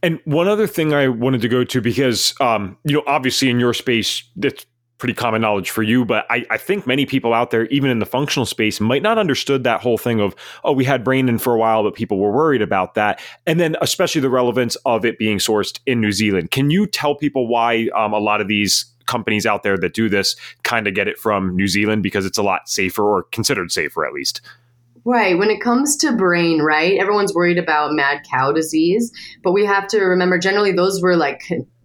[0.02, 3.60] And one other thing I wanted to go to because um, you know, obviously in
[3.60, 4.66] your space, that's
[4.98, 7.98] pretty common knowledge for you, but I, I, think many people out there, even in
[7.98, 11.38] the functional space, might not understood that whole thing of, oh, we had brain in
[11.38, 13.20] for a while, but people were worried about that.
[13.44, 16.52] And then especially the relevance of it being sourced in New Zealand.
[16.52, 20.08] Can you tell people why um, a lot of these companies out there that do
[20.08, 23.70] this kind of get it from New Zealand because it's a lot safer or considered
[23.70, 24.40] safer at least.
[25.04, 25.36] Right.
[25.36, 29.86] When it comes to brain, right, everyone's worried about mad cow disease, but we have
[29.88, 31.42] to remember generally those were like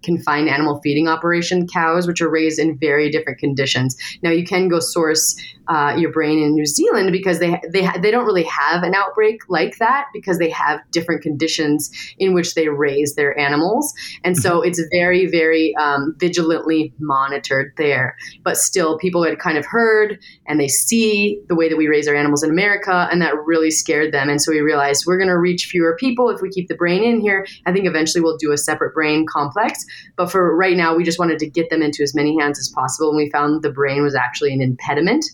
[0.08, 3.96] confined animal feeding operation cows, which are raised in very different conditions.
[4.24, 5.36] Now you can go source
[5.68, 9.42] uh, your brain in New Zealand because they they they don't really have an outbreak
[9.50, 13.94] like that because they have different conditions in which they raise their animals,
[14.24, 14.70] and so mm-hmm.
[14.70, 18.16] it's very very um, vigilantly monitored there.
[18.44, 22.08] But still, people had kind of heard and they see the way that we raise
[22.08, 24.30] our animals in America, and that really scared them.
[24.30, 27.04] And so we realized we're going to reach fewer people if we keep the brain
[27.04, 27.46] in here.
[27.66, 29.84] I think eventually we'll do a separate brain complex,
[30.16, 32.70] but for right now, we just wanted to get them into as many hands as
[32.70, 35.26] possible, and we found the brain was actually an impediment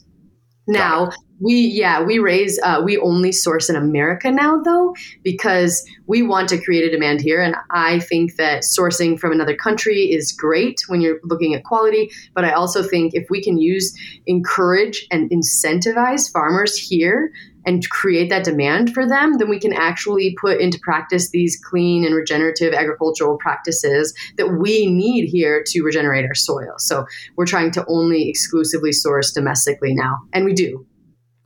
[0.68, 6.22] now we yeah we raise uh, we only source in America now though because we
[6.22, 10.32] want to create a demand here, and I think that sourcing from another country is
[10.32, 12.10] great when you're looking at quality.
[12.34, 13.94] But I also think if we can use
[14.26, 17.32] encourage and incentivize farmers here
[17.66, 22.06] and create that demand for them, then we can actually put into practice these clean
[22.06, 26.74] and regenerative agricultural practices that we need here to regenerate our soil.
[26.78, 30.86] So we're trying to only exclusively source domestically now, and we do.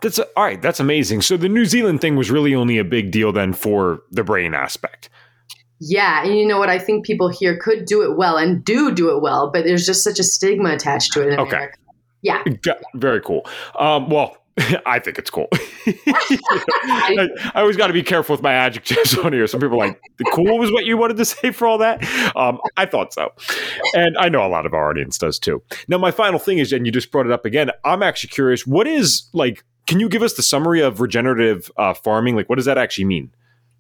[0.02, 0.62] That's a, all right.
[0.62, 1.22] That's amazing.
[1.22, 4.54] So the New Zealand thing was really only a big deal then for the brain
[4.54, 5.10] aspect.
[5.80, 6.70] Yeah, and you know what?
[6.70, 9.86] I think people here could do it well and do do it well, but there's
[9.86, 11.40] just such a stigma attached to it.
[11.40, 11.68] okay.
[12.24, 12.44] Yeah.
[12.96, 13.46] Very cool.
[13.78, 14.38] Um, well,
[14.86, 15.48] I think it's cool.
[15.52, 19.46] I, I, always got to be careful with my adjectives on here.
[19.46, 22.04] Some people are like, the cool was what you wanted to say for all that.
[22.36, 23.32] Um, I thought so.
[23.94, 25.62] And I know a lot of our audience does too.
[25.88, 28.66] Now, my final thing is, and you just brought it up again, I'm actually curious,
[28.66, 32.36] what is like, can you give us the summary of regenerative uh, farming?
[32.36, 33.32] Like, what does that actually mean?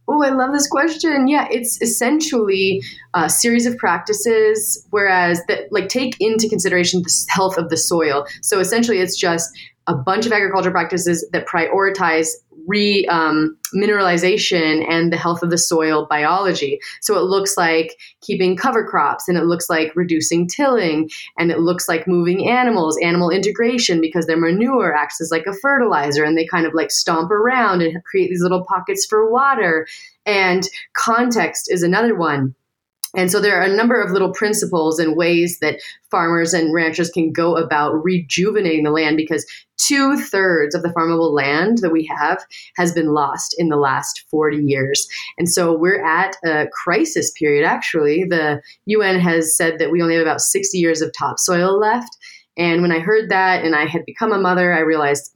[0.09, 1.27] Oh, I love this question.
[1.27, 2.81] Yeah, it's essentially
[3.13, 8.25] a series of practices, whereas that like take into consideration the health of the soil.
[8.41, 9.49] So essentially, it's just
[9.87, 12.27] a bunch of agriculture practices that prioritize
[12.67, 16.79] re um, mineralization and the health of the soil biology.
[17.01, 21.59] So it looks like keeping cover crops and it looks like reducing tilling and it
[21.59, 26.37] looks like moving animals, animal integration because their manure acts as like a fertilizer and
[26.37, 29.87] they kind of like stomp around and create these little pockets for water.
[30.25, 32.53] And context is another one
[33.17, 37.09] and so there are a number of little principles and ways that farmers and ranchers
[37.09, 39.45] can go about rejuvenating the land because
[39.77, 44.23] two thirds of the farmable land that we have has been lost in the last
[44.29, 45.07] 40 years.
[45.37, 48.23] And so we're at a crisis period, actually.
[48.23, 52.15] The UN has said that we only have about 60 years of topsoil left.
[52.57, 55.31] And when I heard that and I had become a mother, I realized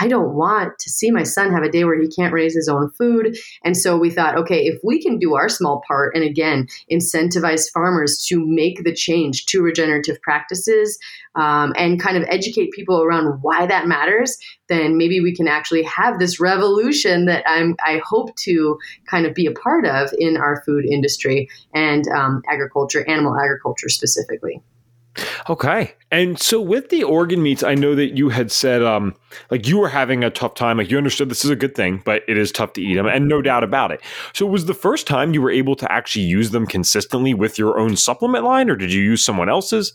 [0.00, 2.68] I don't want to see my son have a day where he can't raise his
[2.68, 3.36] own food.
[3.62, 7.70] And so we thought, okay, if we can do our small part and again, incentivize
[7.70, 10.98] farmers to make the change to regenerative practices
[11.34, 15.82] um, and kind of educate people around why that matters, then maybe we can actually
[15.82, 20.38] have this revolution that I'm, I hope to kind of be a part of in
[20.38, 24.62] our food industry and um, agriculture, animal agriculture specifically.
[25.48, 25.94] Okay.
[26.10, 29.14] And so with the organ meats, I know that you had said um
[29.50, 30.78] like you were having a tough time.
[30.78, 33.06] Like you understood this is a good thing, but it is tough to eat them
[33.06, 34.00] and no doubt about it.
[34.32, 37.58] So it was the first time you were able to actually use them consistently with
[37.58, 39.92] your own supplement line or did you use someone else's?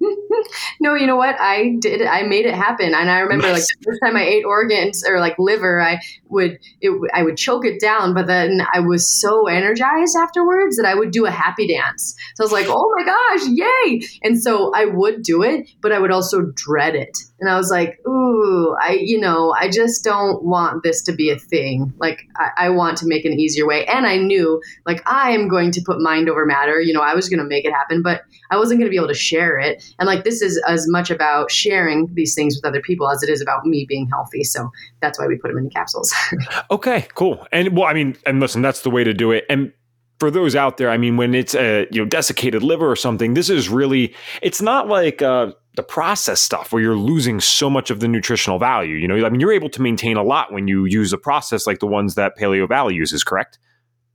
[0.80, 1.38] no, you know what?
[1.40, 2.02] I did.
[2.02, 3.54] I made it happen, and I remember nice.
[3.54, 7.36] like the first time I ate organs or like liver, I would it, I would
[7.36, 11.30] choke it down, but then I was so energized afterwards that I would do a
[11.30, 12.14] happy dance.
[12.34, 15.92] So I was like, "Oh my gosh, yay!" And so I would do it, but
[15.92, 20.04] I would also dread it, and I was like, "Ooh, I you know, I just
[20.04, 21.92] don't want this to be a thing.
[21.98, 25.48] Like I, I want to make an easier way." And I knew like I am
[25.48, 26.80] going to put mind over matter.
[26.80, 28.96] You know, I was going to make it happen, but I wasn't going to be
[28.96, 29.82] able to share it.
[29.98, 33.28] And like this is as much about sharing these things with other people as it
[33.28, 34.44] is about me being healthy.
[34.44, 36.14] So that's why we put them in capsules.
[36.70, 37.46] okay, cool.
[37.52, 39.44] And well, I mean, and listen, that's the way to do it.
[39.48, 39.72] And
[40.20, 43.34] for those out there, I mean, when it's a you know desiccated liver or something,
[43.34, 47.90] this is really it's not like uh, the process stuff where you're losing so much
[47.90, 48.96] of the nutritional value.
[48.96, 51.66] You know, I mean, you're able to maintain a lot when you use a process
[51.66, 53.58] like the ones that Paleovalley uses, correct?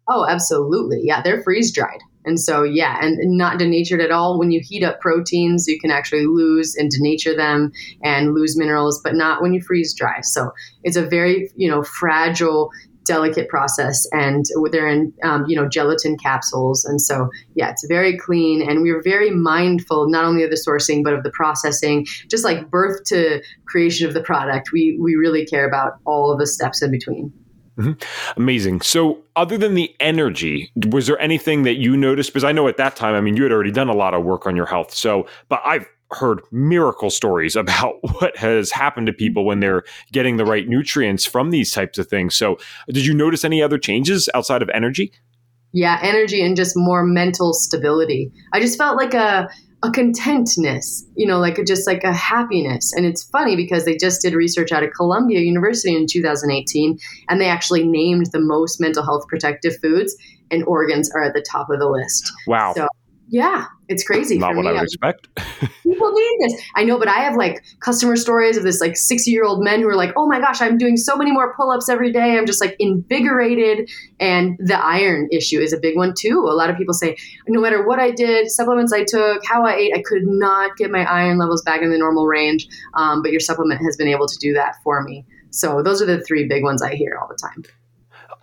[0.10, 1.02] Oh, absolutely.
[1.04, 2.00] Yeah, they're freeze dried.
[2.26, 4.40] And so, yeah, and not denatured at all.
[4.40, 7.72] When you heat up proteins, you can actually lose and denature them
[8.04, 10.22] and lose minerals, but not when you freeze dry.
[10.22, 10.52] So
[10.84, 12.72] it's a very, you know, fragile,
[13.06, 14.08] delicate process.
[14.12, 16.84] And they're in, um, you know, gelatin capsules.
[16.86, 18.68] And so, yeah, it's very clean.
[18.68, 22.70] And we're very mindful not only of the sourcing, but of the processing, just like
[22.70, 24.72] birth to creation of the product.
[24.72, 27.32] We, we really care about all of the steps in between.
[27.78, 28.40] Mm-hmm.
[28.42, 28.82] Amazing.
[28.82, 32.30] So, other than the energy, was there anything that you noticed?
[32.30, 34.24] Because I know at that time, I mean, you had already done a lot of
[34.24, 34.94] work on your health.
[34.94, 35.86] So, but I've
[36.16, 39.18] heard miracle stories about what has happened to mm-hmm.
[39.18, 42.36] people when they're getting the right nutrients from these types of things.
[42.36, 45.12] So, did you notice any other changes outside of energy?
[45.74, 48.32] Yeah, energy and just more mental stability.
[48.54, 49.50] I just felt like a
[49.84, 52.92] a contentness, you know, like a, just like a happiness.
[52.94, 56.98] And it's funny because they just did research out of Columbia University in 2018,
[57.30, 60.16] and they actually named the most mental health protective foods,
[60.50, 62.32] and organs are at the top of the list.
[62.48, 62.74] Wow.
[62.76, 62.88] So
[63.28, 64.38] yeah, it's crazy.
[64.38, 64.70] Not for what me.
[64.70, 65.28] I would expect.
[65.84, 66.62] People need this.
[66.76, 69.82] I know, but I have like customer stories of this like 60 year old men
[69.82, 72.38] who are like, oh my gosh, I'm doing so many more pull ups every day.
[72.38, 73.90] I'm just like invigorated.
[74.20, 76.40] And the iron issue is a big one too.
[76.40, 77.16] A lot of people say,
[77.48, 80.90] no matter what I did, supplements I took, how I ate, I could not get
[80.90, 82.68] my iron levels back in the normal range.
[82.96, 85.26] Um, but your supplement has been able to do that for me.
[85.52, 87.64] So those are the three big ones I hear all the time.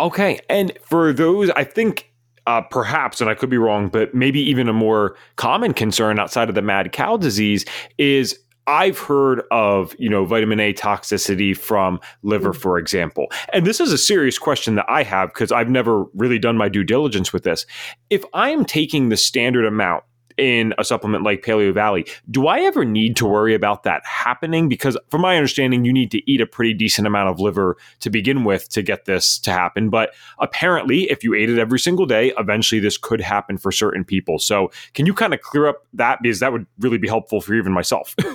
[0.00, 0.40] Okay.
[0.49, 2.12] And for those, I think
[2.47, 6.49] uh, perhaps, and I could be wrong, but maybe even a more common concern outside
[6.49, 7.64] of the mad cow disease
[7.99, 13.26] is I've heard of, you know, vitamin A toxicity from liver, for example.
[13.53, 16.68] And this is a serious question that I have because I've never really done my
[16.68, 17.66] due diligence with this.
[18.09, 20.05] If I am taking the standard amount
[20.37, 24.68] in a supplement like Paleovalley, do I ever need to worry about that happening?
[24.68, 28.11] Because from my understanding, you need to eat a pretty decent amount of liver to
[28.11, 29.91] begin with to get this to happen.
[29.91, 34.05] But apparently, if you ate it every single day, eventually this could happen for certain
[34.05, 34.39] people.
[34.39, 36.18] So can you kind of clear up that?
[36.22, 38.14] Because that would really be helpful for even myself.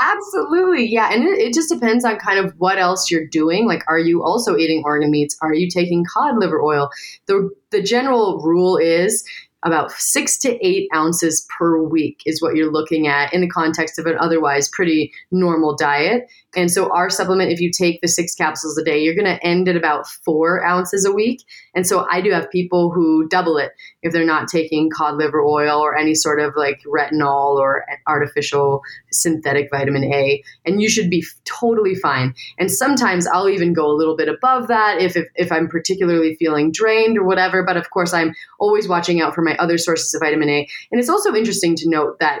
[0.00, 0.86] Absolutely.
[0.86, 1.12] Yeah.
[1.12, 3.66] And it, it, just depends on kind of what else you're doing.
[3.66, 5.36] Like, are you also eating organ meats?
[5.42, 6.90] Are you taking cod liver oil?
[7.26, 9.24] The, the general rule is
[9.64, 13.98] about six to eight ounces per week is what you're looking at in the context
[13.98, 16.28] of an otherwise pretty normal diet.
[16.56, 19.44] And so, our supplement, if you take the six capsules a day, you're going to
[19.44, 21.44] end at about four ounces a week.
[21.74, 25.42] And so, I do have people who double it if they're not taking cod liver
[25.42, 28.80] oil or any sort of like retinol or artificial
[29.12, 30.42] synthetic vitamin A.
[30.64, 32.34] And you should be totally fine.
[32.58, 36.36] And sometimes I'll even go a little bit above that if, if, if I'm particularly
[36.36, 37.62] feeling drained or whatever.
[37.62, 40.68] But of course, I'm always watching out for my other sources of vitamin A.
[40.90, 42.40] And it's also interesting to note that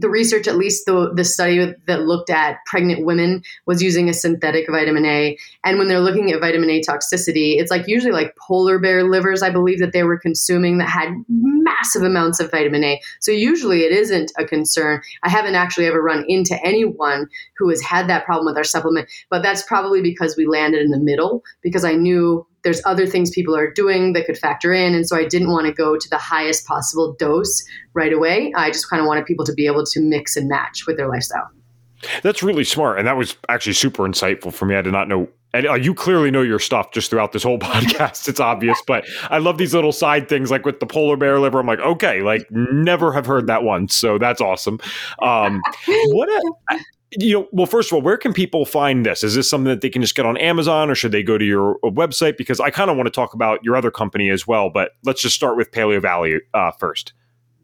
[0.00, 4.14] the research, at least the, the study that looked at pregnant women, was using a
[4.14, 5.36] synthetic vitamin A.
[5.62, 9.42] And when they're looking at vitamin A toxicity, it's like usually like polar bear livers,
[9.42, 13.00] I believe, that they were consuming that had massive amounts of vitamin A.
[13.20, 15.02] So usually it isn't a concern.
[15.22, 17.28] I haven't actually ever run into anyone
[17.58, 20.90] who has had that problem with our supplement, but that's probably because we landed in
[20.90, 24.94] the middle because I knew there's other things people are doing that could factor in.
[24.94, 28.52] And so I didn't want to go to the highest possible dose right away.
[28.54, 31.08] I just kind of wanted people to be able to mix and match with their
[31.08, 31.48] lifestyle.
[32.22, 32.98] That's really smart.
[32.98, 34.74] And that was actually super insightful for me.
[34.74, 35.28] I did not know.
[35.52, 38.28] And uh, you clearly know your stuff just throughout this whole podcast.
[38.28, 41.58] It's obvious, but I love these little side things like with the polar bear liver.
[41.58, 43.88] I'm like, okay, like never have heard that one.
[43.88, 44.78] So that's awesome.
[45.20, 46.78] Um, what a,
[47.18, 49.24] you know, well, first of all, where can people find this?
[49.24, 51.44] Is this something that they can just get on Amazon or should they go to
[51.44, 52.36] your uh, website?
[52.36, 55.20] Because I kind of want to talk about your other company as well, but let's
[55.20, 57.12] just start with Paleovalley uh, first.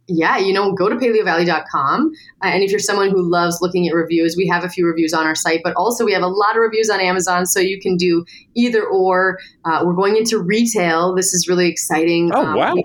[0.09, 2.13] Yeah, you know, go to paleovalley.com.
[2.43, 5.13] Uh, and if you're someone who loves looking at reviews, we have a few reviews
[5.13, 7.45] on our site, but also we have a lot of reviews on Amazon.
[7.45, 9.39] So you can do either or.
[9.65, 11.15] Uh, we're going into retail.
[11.15, 12.31] This is really exciting.
[12.33, 12.75] Oh, um, wow.
[12.75, 12.85] We,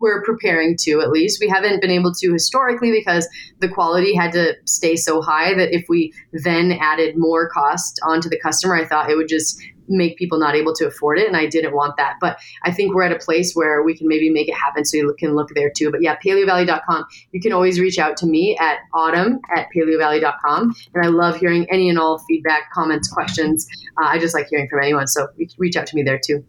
[0.00, 1.40] we're preparing to at least.
[1.40, 3.28] We haven't been able to historically because
[3.60, 8.28] the quality had to stay so high that if we then added more cost onto
[8.28, 11.26] the customer, I thought it would just make people not able to afford it.
[11.26, 12.16] And I didn't want that.
[12.20, 14.96] But I think we're at a place where we can maybe make it happen so
[14.96, 15.90] you can look there too.
[15.90, 17.04] But yeah, paleovalley.com.
[17.32, 20.74] You can always reach out to me at autumn at paleovalley.com.
[20.94, 23.66] And I love hearing any and all feedback, comments, questions.
[24.00, 25.06] Uh, I just like hearing from anyone.
[25.06, 25.28] So
[25.58, 26.44] reach out to me there too.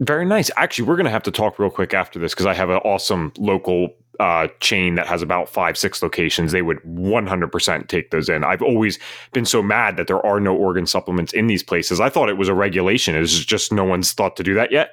[0.00, 0.50] Very nice.
[0.56, 2.78] Actually, we're going to have to talk real quick after this because I have an
[2.78, 6.52] awesome local uh, chain that has about five, six locations.
[6.52, 8.44] They would 100% take those in.
[8.44, 8.98] I've always
[9.32, 12.00] been so mad that there are no organ supplements in these places.
[12.00, 13.14] I thought it was a regulation.
[13.14, 14.90] It's just no one's thought to do that yet.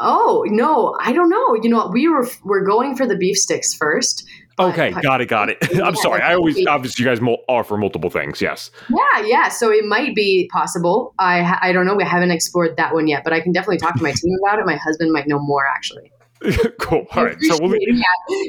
[0.00, 1.54] Oh no, I don't know.
[1.62, 4.28] You know, we were we're going for the beef sticks first.
[4.58, 5.58] Okay, got it, got it.
[5.82, 6.20] I'm sorry.
[6.20, 8.40] I always obviously you guys offer multiple things.
[8.40, 8.70] Yes.
[8.90, 9.48] Yeah, yeah.
[9.48, 11.14] So it might be possible.
[11.18, 11.94] I I don't know.
[11.94, 14.58] We haven't explored that one yet, but I can definitely talk to my team about
[14.58, 14.66] it.
[14.66, 16.10] My husband might know more actually.
[16.80, 17.06] cool.
[17.12, 17.40] All right.
[17.40, 17.74] So we'll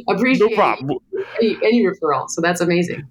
[0.10, 0.98] appreciate no problem.
[1.42, 2.30] Any, any referral.
[2.30, 3.08] So that's amazing.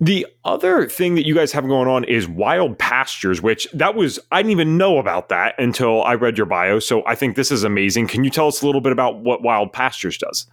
[0.00, 4.18] The other thing that you guys have going on is wild pastures, which that was
[4.32, 6.80] I didn't even know about that until I read your bio.
[6.80, 8.08] So I think this is amazing.
[8.08, 10.46] Can you tell us a little bit about what wild pastures does?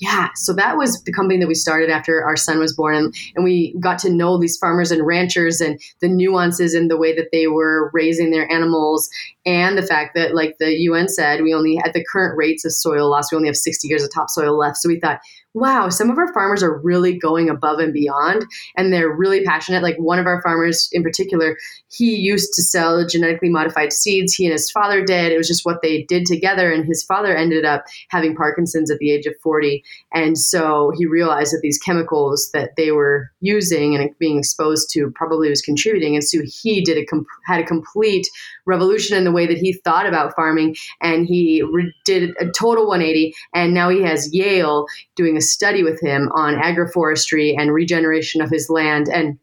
[0.00, 3.14] Yeah, so that was the company that we started after our son was born, and,
[3.34, 7.14] and we got to know these farmers and ranchers and the nuances in the way
[7.16, 9.10] that they were raising their animals,
[9.48, 12.72] and the fact that, like the UN said, we only at the current rates of
[12.72, 14.76] soil loss, we only have 60 years of topsoil left.
[14.76, 15.20] So we thought,
[15.54, 18.44] wow, some of our farmers are really going above and beyond
[18.76, 19.82] and they're really passionate.
[19.82, 21.56] Like one of our farmers in particular,
[21.90, 24.34] he used to sell genetically modified seeds.
[24.34, 25.32] He and his father did.
[25.32, 26.70] It was just what they did together.
[26.70, 29.82] And his father ended up having Parkinson's at the age of 40.
[30.12, 35.10] And so he realized that these chemicals that they were using and being exposed to
[35.14, 36.14] probably was contributing.
[36.14, 38.28] And so he did a com- had a complete
[38.68, 40.76] revolution in the way that he thought about farming.
[41.02, 43.34] And he re- did a total 180.
[43.54, 48.50] And now he has Yale doing a study with him on agroforestry and regeneration of
[48.50, 49.08] his land.
[49.08, 49.38] And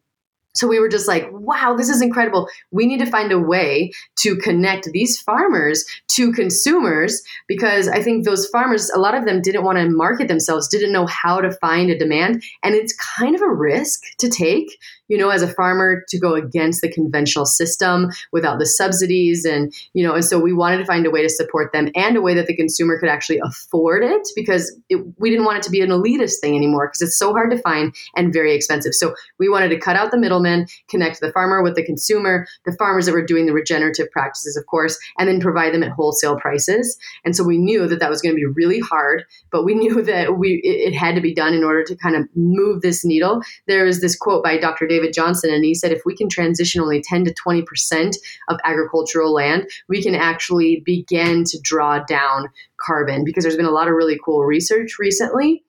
[0.55, 2.47] so we were just like, wow, this is incredible.
[2.71, 8.23] We need to find a way to connect these farmers to consumers because I think
[8.23, 11.51] those farmers, a lot of them didn't want to market themselves, didn't know how to
[11.51, 12.41] find a demand.
[12.63, 14.77] And it's kind of a risk to take
[15.07, 19.45] you know, as a farmer to go against the conventional system without the subsidies.
[19.45, 22.17] And, you know, and so we wanted to find a way to support them and
[22.17, 25.63] a way that the consumer could actually afford it because it, we didn't want it
[25.63, 28.93] to be an elitist thing anymore because it's so hard to find and very expensive.
[28.93, 32.75] So we wanted to cut out the middleman, connect the farmer with the consumer, the
[32.77, 36.37] farmers that were doing the regenerative practices, of course, and then provide them at wholesale
[36.37, 36.97] prices.
[37.23, 40.01] And so we knew that that was going to be really hard, but we knew
[40.01, 43.05] that we it, it had to be done in order to kind of move this
[43.05, 43.41] needle.
[43.67, 44.87] There is this quote by Dr.
[45.13, 48.15] Johnson, and he said if we can transition only 10 to 20%
[48.49, 53.23] of agricultural land, we can actually begin to draw down carbon.
[53.23, 55.63] Because there's been a lot of really cool research recently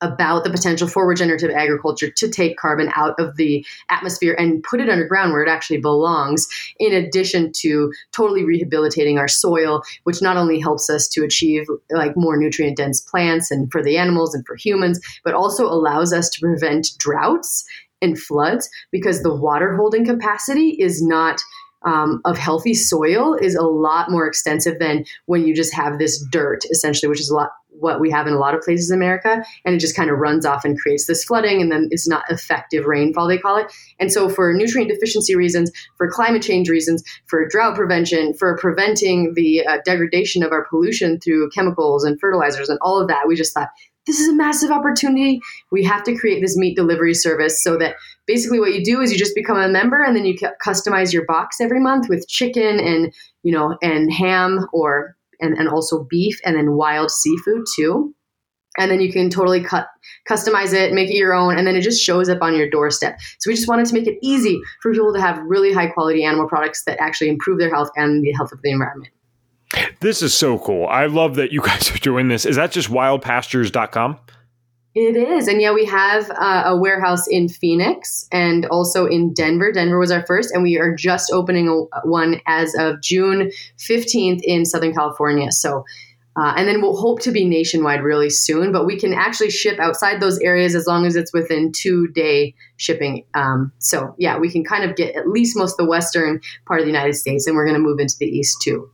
[0.00, 4.80] about the potential for regenerative agriculture to take carbon out of the atmosphere and put
[4.80, 6.48] it underground where it actually belongs,
[6.78, 12.16] in addition to totally rehabilitating our soil, which not only helps us to achieve like
[12.16, 16.28] more nutrient dense plants and for the animals and for humans, but also allows us
[16.30, 17.64] to prevent droughts
[18.02, 21.40] and floods because the water holding capacity is not
[21.82, 26.22] um, of healthy soil is a lot more extensive than when you just have this
[26.30, 28.98] dirt essentially which is a lot what we have in a lot of places in
[28.98, 29.42] america.
[29.64, 32.24] And it just kind of runs off and creates this flooding and then it's not
[32.30, 33.72] effective rainfall they call it.
[33.98, 39.34] And so for nutrient deficiency reasons for climate change reasons for drought prevention for preventing
[39.34, 43.34] the uh, degradation of our pollution through chemicals and fertilizers and all of that we
[43.34, 43.68] just thought
[44.06, 45.40] this is a massive opportunity.
[45.70, 47.96] We have to create this meat delivery service so that
[48.26, 51.24] basically what you do is you just become a member and then you customize your
[51.26, 56.38] box every month with chicken and you know and ham or and, and also beef
[56.44, 58.14] and then wild seafood too.
[58.78, 59.88] And then you can totally cut
[60.28, 63.18] customize it make it your own and then it just shows up on your doorstep.
[63.38, 66.24] So we just wanted to make it easy for people to have really high quality
[66.24, 69.12] animal products that actually improve their health and the health of the environment
[70.00, 70.86] this is so cool.
[70.86, 72.44] I love that you guys are doing this.
[72.44, 74.18] Is that just wildpastures.com?
[74.92, 75.46] It is.
[75.46, 79.70] And yeah, we have uh, a warehouse in Phoenix and also in Denver.
[79.70, 84.40] Denver was our first, and we are just opening a, one as of June 15th
[84.42, 85.52] in Southern California.
[85.52, 85.84] So,
[86.34, 89.78] uh, and then we'll hope to be nationwide really soon, but we can actually ship
[89.78, 93.24] outside those areas as long as it's within two day shipping.
[93.34, 96.80] Um, so, yeah, we can kind of get at least most of the western part
[96.80, 98.90] of the United States, and we're going to move into the east too.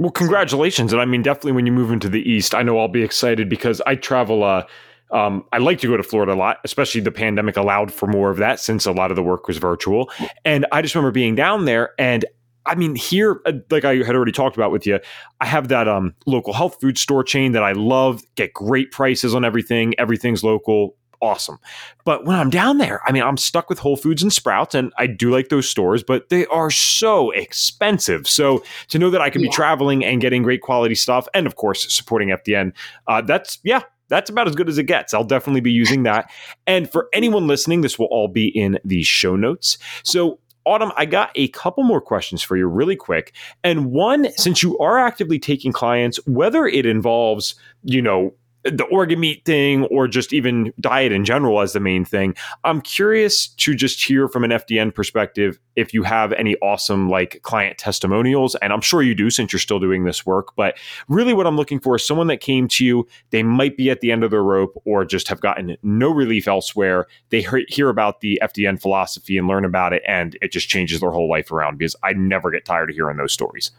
[0.00, 0.94] Well, congratulations.
[0.94, 3.50] And I mean, definitely when you move into the East, I know I'll be excited
[3.50, 4.64] because I travel, uh,
[5.10, 8.30] um, I like to go to Florida a lot, especially the pandemic allowed for more
[8.30, 10.10] of that since a lot of the work was virtual.
[10.42, 12.24] And I just remember being down there and
[12.64, 15.00] I mean, here, uh, like I had already talked about with you,
[15.40, 19.34] I have that um, local health food store chain that I love, get great prices
[19.34, 19.94] on everything.
[19.98, 21.58] Everything's local awesome.
[22.04, 24.92] But when I'm down there, I mean, I'm stuck with Whole Foods and Sprouts, and
[24.98, 28.28] I do like those stores, but they are so expensive.
[28.28, 29.48] So to know that I can yeah.
[29.48, 32.72] be traveling and getting great quality stuff, and of course supporting FDN,
[33.06, 33.82] uh, that's yeah.
[34.08, 35.14] That's about as good as it gets.
[35.14, 36.32] I'll definitely be using that.
[36.66, 39.78] And for anyone listening, this will all be in the show notes.
[40.02, 43.32] So Autumn, I got a couple more questions for you really quick.
[43.64, 49.20] And one, since you are actively taking clients, whether it involves, you know, the organ
[49.20, 52.34] meat thing or just even diet in general as the main thing.
[52.64, 57.40] I'm curious to just hear from an FDN perspective if you have any awesome like
[57.42, 60.76] client testimonials and I'm sure you do since you're still doing this work, but
[61.08, 64.00] really what I'm looking for is someone that came to you, they might be at
[64.00, 67.06] the end of their rope or just have gotten no relief elsewhere.
[67.30, 71.10] They hear about the FDN philosophy and learn about it and it just changes their
[71.10, 73.70] whole life around because I never get tired of hearing those stories.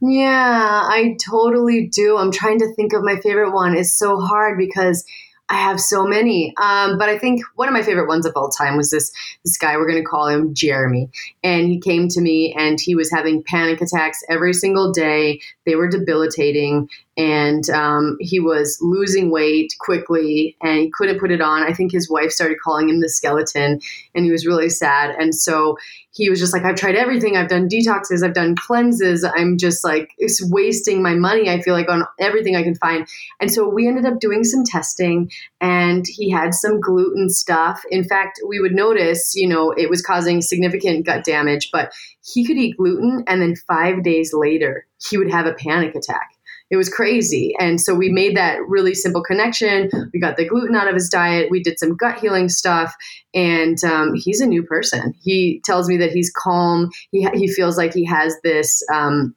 [0.00, 2.16] Yeah, I totally do.
[2.18, 3.76] I'm trying to think of my favorite one.
[3.76, 5.04] It's so hard because
[5.50, 6.52] I have so many.
[6.60, 9.10] Um, but I think one of my favorite ones of all time was this
[9.44, 9.76] this guy.
[9.76, 11.10] We're going to call him Jeremy,
[11.42, 15.40] and he came to me and he was having panic attacks every single day.
[15.64, 21.40] They were debilitating, and um, he was losing weight quickly, and he couldn't put it
[21.40, 21.62] on.
[21.62, 23.80] I think his wife started calling him the skeleton,
[24.14, 25.16] and he was really sad.
[25.18, 25.78] And so
[26.18, 27.36] he was just like, I've tried everything.
[27.36, 29.24] I've done detoxes, I've done cleanses.
[29.24, 33.06] I'm just like, it's wasting my money, I feel like, on everything I can find.
[33.40, 37.82] And so we ended up doing some testing and he had some gluten stuff.
[37.92, 41.92] In fact, we would notice, you know, it was causing significant gut damage, but
[42.24, 46.30] he could eat gluten and then five days later, he would have a panic attack
[46.70, 47.54] it was crazy.
[47.58, 49.90] And so we made that really simple connection.
[50.12, 51.50] We got the gluten out of his diet.
[51.50, 52.94] We did some gut healing stuff,
[53.34, 55.14] and um, he's a new person.
[55.22, 56.90] He tells me that he's calm.
[57.10, 58.82] He he feels like he has this.
[58.92, 59.34] Um,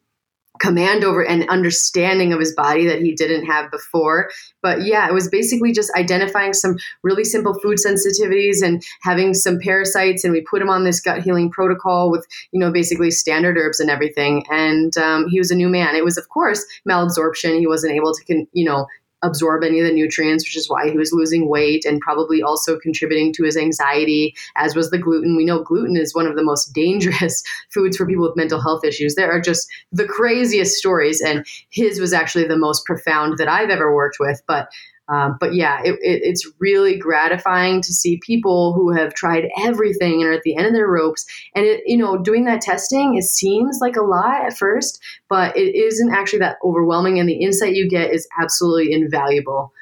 [0.62, 4.30] command over and understanding of his body that he didn't have before.
[4.62, 9.60] But yeah, it was basically just identifying some really simple food sensitivities and having some
[9.60, 10.24] parasites.
[10.24, 13.80] And we put him on this gut healing protocol with, you know, basically standard herbs
[13.80, 14.46] and everything.
[14.52, 15.96] And um, he was a new man.
[15.96, 17.60] It was, of course, malabsorption.
[17.60, 18.88] He wasn't able to, you know,
[19.24, 22.80] absorb any of the nutrients, which is why he was losing weight and probably also
[22.80, 25.36] contributing to his anxiety, as was the gluten.
[25.36, 27.44] We know gluten is one of the most dangerous
[27.74, 29.16] foods for people with mental health issues.
[29.16, 33.70] There are just the craziest stories, and his was actually the most profound that I've
[33.70, 34.42] ever worked with.
[34.48, 34.70] But
[35.12, 40.22] um, but yeah, it, it, it's really gratifying to see people who have tried everything
[40.22, 41.26] and are at the end of their ropes.
[41.54, 45.56] And it, you know, doing that testing, it seems like a lot at first, but
[45.58, 47.20] it isn't actually that overwhelming.
[47.20, 49.74] And the insight you get is absolutely invaluable.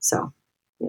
[0.00, 0.34] So.
[0.80, 0.88] yeah,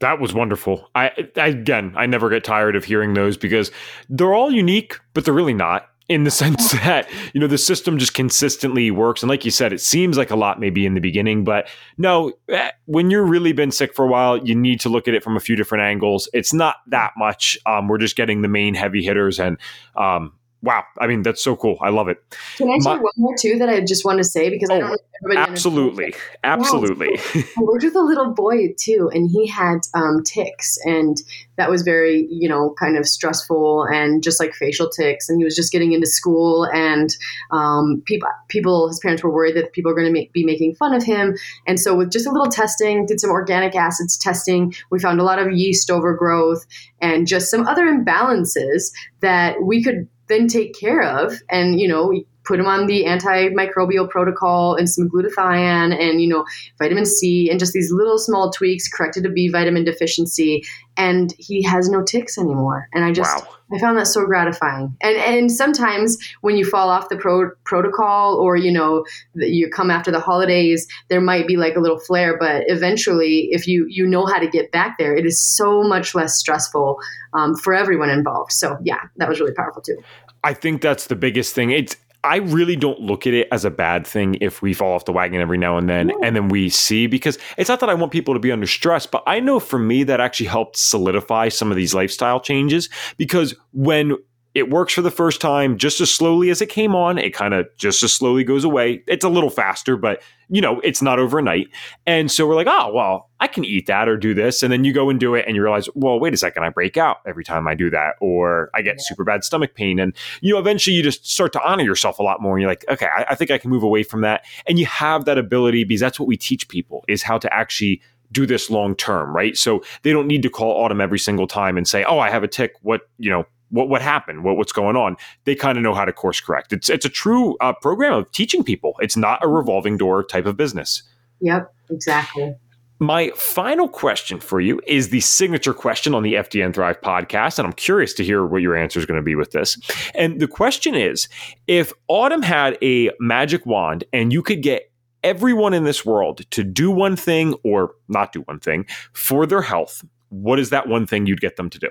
[0.00, 0.88] That was wonderful.
[0.94, 3.70] I, I, again, I never get tired of hearing those because
[4.08, 7.98] they're all unique, but they're really not in the sense that you know the system
[7.98, 9.22] just consistently works.
[9.22, 12.32] And like you said it seems like a lot maybe in the beginning but no
[12.48, 15.22] eh, when you're really been sick for a while you need to look at it
[15.22, 16.28] from a few different angles.
[16.32, 17.58] It's not that much.
[17.66, 19.58] Um, we're just getting the main heavy hitters and
[19.96, 20.32] um,
[20.62, 20.84] wow.
[20.98, 21.78] I mean that's so cool.
[21.80, 22.18] I love it.
[22.56, 24.50] Can i say one more too that i just want to say?
[24.50, 25.00] Because oh, i don't
[25.36, 26.14] absolutely.
[26.44, 27.18] absolutely.
[27.34, 31.16] Yeah, i worked with a little boy too and he had um, tics and
[31.56, 35.44] that was very you know kind of stressful and just like facial tics and he
[35.44, 37.10] was just getting into school and
[37.50, 40.94] um, people people his parents were worried that people are going to be making fun
[40.94, 41.36] of him.
[41.66, 45.24] And so with just a little testing did some organic acids testing we found a
[45.24, 46.66] lot of yeast overgrowth
[47.00, 52.12] and just some other imbalances that we could then take care of and you know
[52.46, 56.44] put him on the antimicrobial protocol and some glutathione and you know
[56.78, 60.64] vitamin C and just these little small tweaks corrected a B vitamin deficiency
[60.96, 63.52] and he has no tics anymore and I just wow.
[63.72, 68.36] I found that so gratifying and and sometimes when you fall off the pro- protocol
[68.36, 72.38] or you know you come after the holidays there might be like a little flare
[72.38, 76.14] but eventually if you you know how to get back there it is so much
[76.14, 76.98] less stressful
[77.34, 79.98] um, for everyone involved so yeah that was really powerful too
[80.46, 81.70] I think that's the biggest thing.
[81.72, 85.04] It's I really don't look at it as a bad thing if we fall off
[85.04, 87.94] the wagon every now and then and then we see because it's not that I
[87.94, 91.48] want people to be under stress, but I know for me that actually helped solidify
[91.48, 94.16] some of these lifestyle changes because when
[94.56, 97.18] it works for the first time just as slowly as it came on.
[97.18, 99.02] It kind of just as slowly goes away.
[99.06, 101.68] It's a little faster, but you know, it's not overnight.
[102.06, 104.62] And so we're like, oh, well, I can eat that or do this.
[104.62, 106.70] And then you go and do it and you realize, well, wait a second, I
[106.70, 109.98] break out every time I do that, or I get super bad stomach pain.
[109.98, 112.56] And, you know, eventually you just start to honor yourself a lot more.
[112.56, 114.46] And you're like, okay, I, I think I can move away from that.
[114.66, 118.00] And you have that ability because that's what we teach people is how to actually
[118.32, 119.54] do this long term, right?
[119.56, 122.42] So they don't need to call Autumn every single time and say, "Oh, I have
[122.42, 122.72] a tic.
[122.82, 123.44] What you know?
[123.76, 125.16] What what happened, what what's going on.
[125.44, 126.72] They kind of know how to course correct.
[126.72, 128.94] It's it's a true uh, program of teaching people.
[129.00, 131.02] It's not a revolving door type of business.
[131.40, 132.54] Yep, exactly.
[132.98, 137.66] My final question for you is the signature question on the FDN Thrive podcast, and
[137.66, 139.78] I'm curious to hear what your answer is going to be with this.
[140.14, 141.28] And the question is
[141.66, 144.90] if Autumn had a magic wand and you could get
[145.22, 149.62] everyone in this world to do one thing or not do one thing for their
[149.62, 151.90] health, what is that one thing you'd get them to do?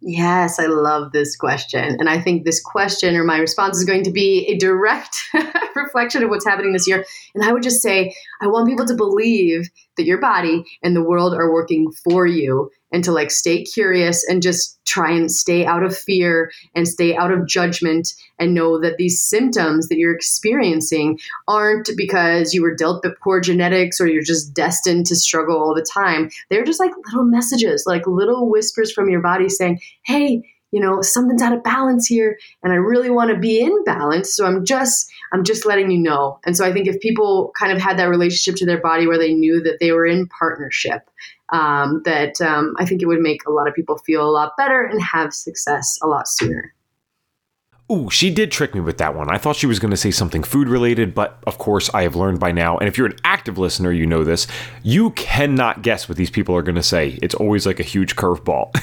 [0.00, 1.96] Yes, I love this question.
[1.98, 5.16] And I think this question or my response is going to be a direct
[5.74, 7.04] reflection of what's happening this year.
[7.34, 11.02] And I would just say, I want people to believe that your body and the
[11.02, 15.66] world are working for you and to like stay curious and just try and stay
[15.66, 20.14] out of fear and stay out of judgment and know that these symptoms that you're
[20.14, 25.58] experiencing aren't because you were dealt with poor genetics or you're just destined to struggle
[25.58, 26.30] all the time.
[26.48, 31.00] They're just like little messages, like little whispers from your body saying, hey, you know
[31.02, 34.64] something's out of balance here and i really want to be in balance so i'm
[34.64, 36.38] just i'm just letting you know.
[36.44, 39.18] And so i think if people kind of had that relationship to their body where
[39.18, 41.02] they knew that they were in partnership
[41.50, 44.52] um, that um, i think it would make a lot of people feel a lot
[44.56, 46.74] better and have success a lot sooner
[47.90, 49.30] Ooh, she did trick me with that one.
[49.30, 52.14] I thought she was going to say something food related, but of course, I have
[52.14, 52.76] learned by now.
[52.76, 54.46] And if you're an active listener, you know this.
[54.82, 57.18] You cannot guess what these people are going to say.
[57.22, 58.74] It's always like a huge curveball.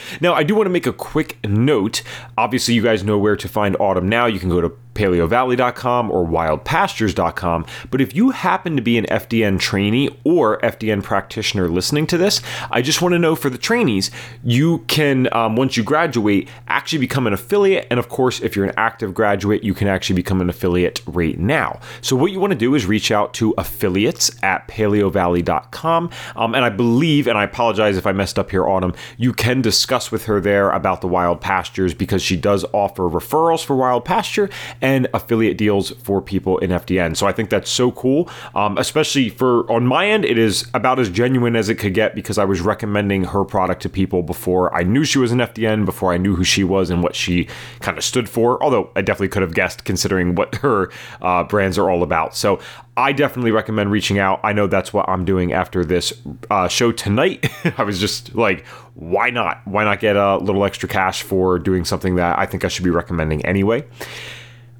[0.22, 2.02] now, I do want to make a quick note.
[2.38, 4.24] Obviously, you guys know where to find Autumn now.
[4.24, 7.66] You can go to paleovalley.com or wildpastures.com.
[7.90, 12.40] But if you happen to be an FDN trainee or FDN practitioner listening to this,
[12.70, 14.10] I just want to know for the trainees,
[14.42, 17.86] you can, um, once you graduate, actually become an affiliate.
[17.90, 21.38] And of course, if you're an active graduate, you can actually become an affiliate right
[21.38, 21.80] now.
[22.00, 26.10] So what you want to do is reach out to affiliates at paleovalley.com.
[26.34, 29.62] Um, and I believe, and I apologize if I messed up here, Autumn, you can
[29.62, 34.04] discuss with her there about the wild pastures because she does offer referrals for wild
[34.04, 34.48] pasture
[35.12, 37.16] affiliate deals for people in FDN.
[37.16, 40.98] So I think that's so cool, um, especially for on my end, it is about
[40.98, 44.74] as genuine as it could get because I was recommending her product to people before
[44.74, 47.48] I knew she was an FDN, before I knew who she was and what she
[47.80, 48.62] kind of stood for.
[48.62, 52.36] Although I definitely could have guessed considering what her uh, brands are all about.
[52.36, 52.60] So
[52.96, 54.40] I definitely recommend reaching out.
[54.42, 56.14] I know that's what I'm doing after this
[56.50, 57.50] uh, show tonight.
[57.78, 58.64] I was just like,
[58.94, 59.60] why not?
[59.66, 62.84] Why not get a little extra cash for doing something that I think I should
[62.84, 63.84] be recommending anyway?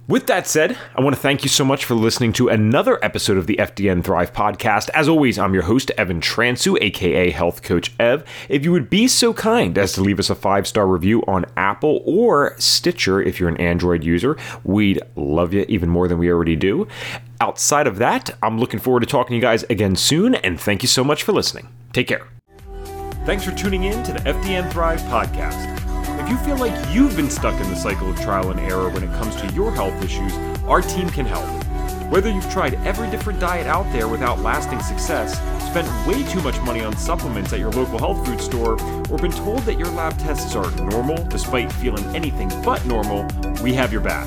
[0.09, 3.37] With that said, I want to thank you so much for listening to another episode
[3.37, 4.89] of the FDN Thrive podcast.
[4.91, 8.25] As always, I'm your host, Evan Transue, aka Health Coach Ev.
[8.49, 11.45] If you would be so kind as to leave us a five star review on
[11.57, 16.31] Apple or Stitcher if you're an Android user, we'd love you even more than we
[16.31, 16.87] already do.
[17.41, 20.83] Outside of that, I'm looking forward to talking to you guys again soon, and thank
[20.83, 21.67] you so much for listening.
[21.93, 22.29] Take care.
[23.25, 25.86] Thanks for tuning in to the FDN Thrive podcast.
[26.27, 29.05] If you feel like you've been stuck in the cycle of trial and error when
[29.05, 31.47] it comes to your health issues, our team can help.
[32.11, 35.39] Whether you've tried every different diet out there without lasting success,
[35.71, 38.73] spent way too much money on supplements at your local health food store,
[39.09, 43.25] or been told that your lab tests are normal despite feeling anything but normal,
[43.63, 44.27] we have your back.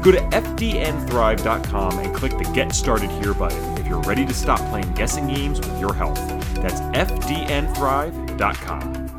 [0.00, 4.60] Go to fdnthrive.com and click the Get Started Here button if you're ready to stop
[4.70, 6.24] playing guessing games with your health.
[6.54, 9.11] That's fdnthrive.com.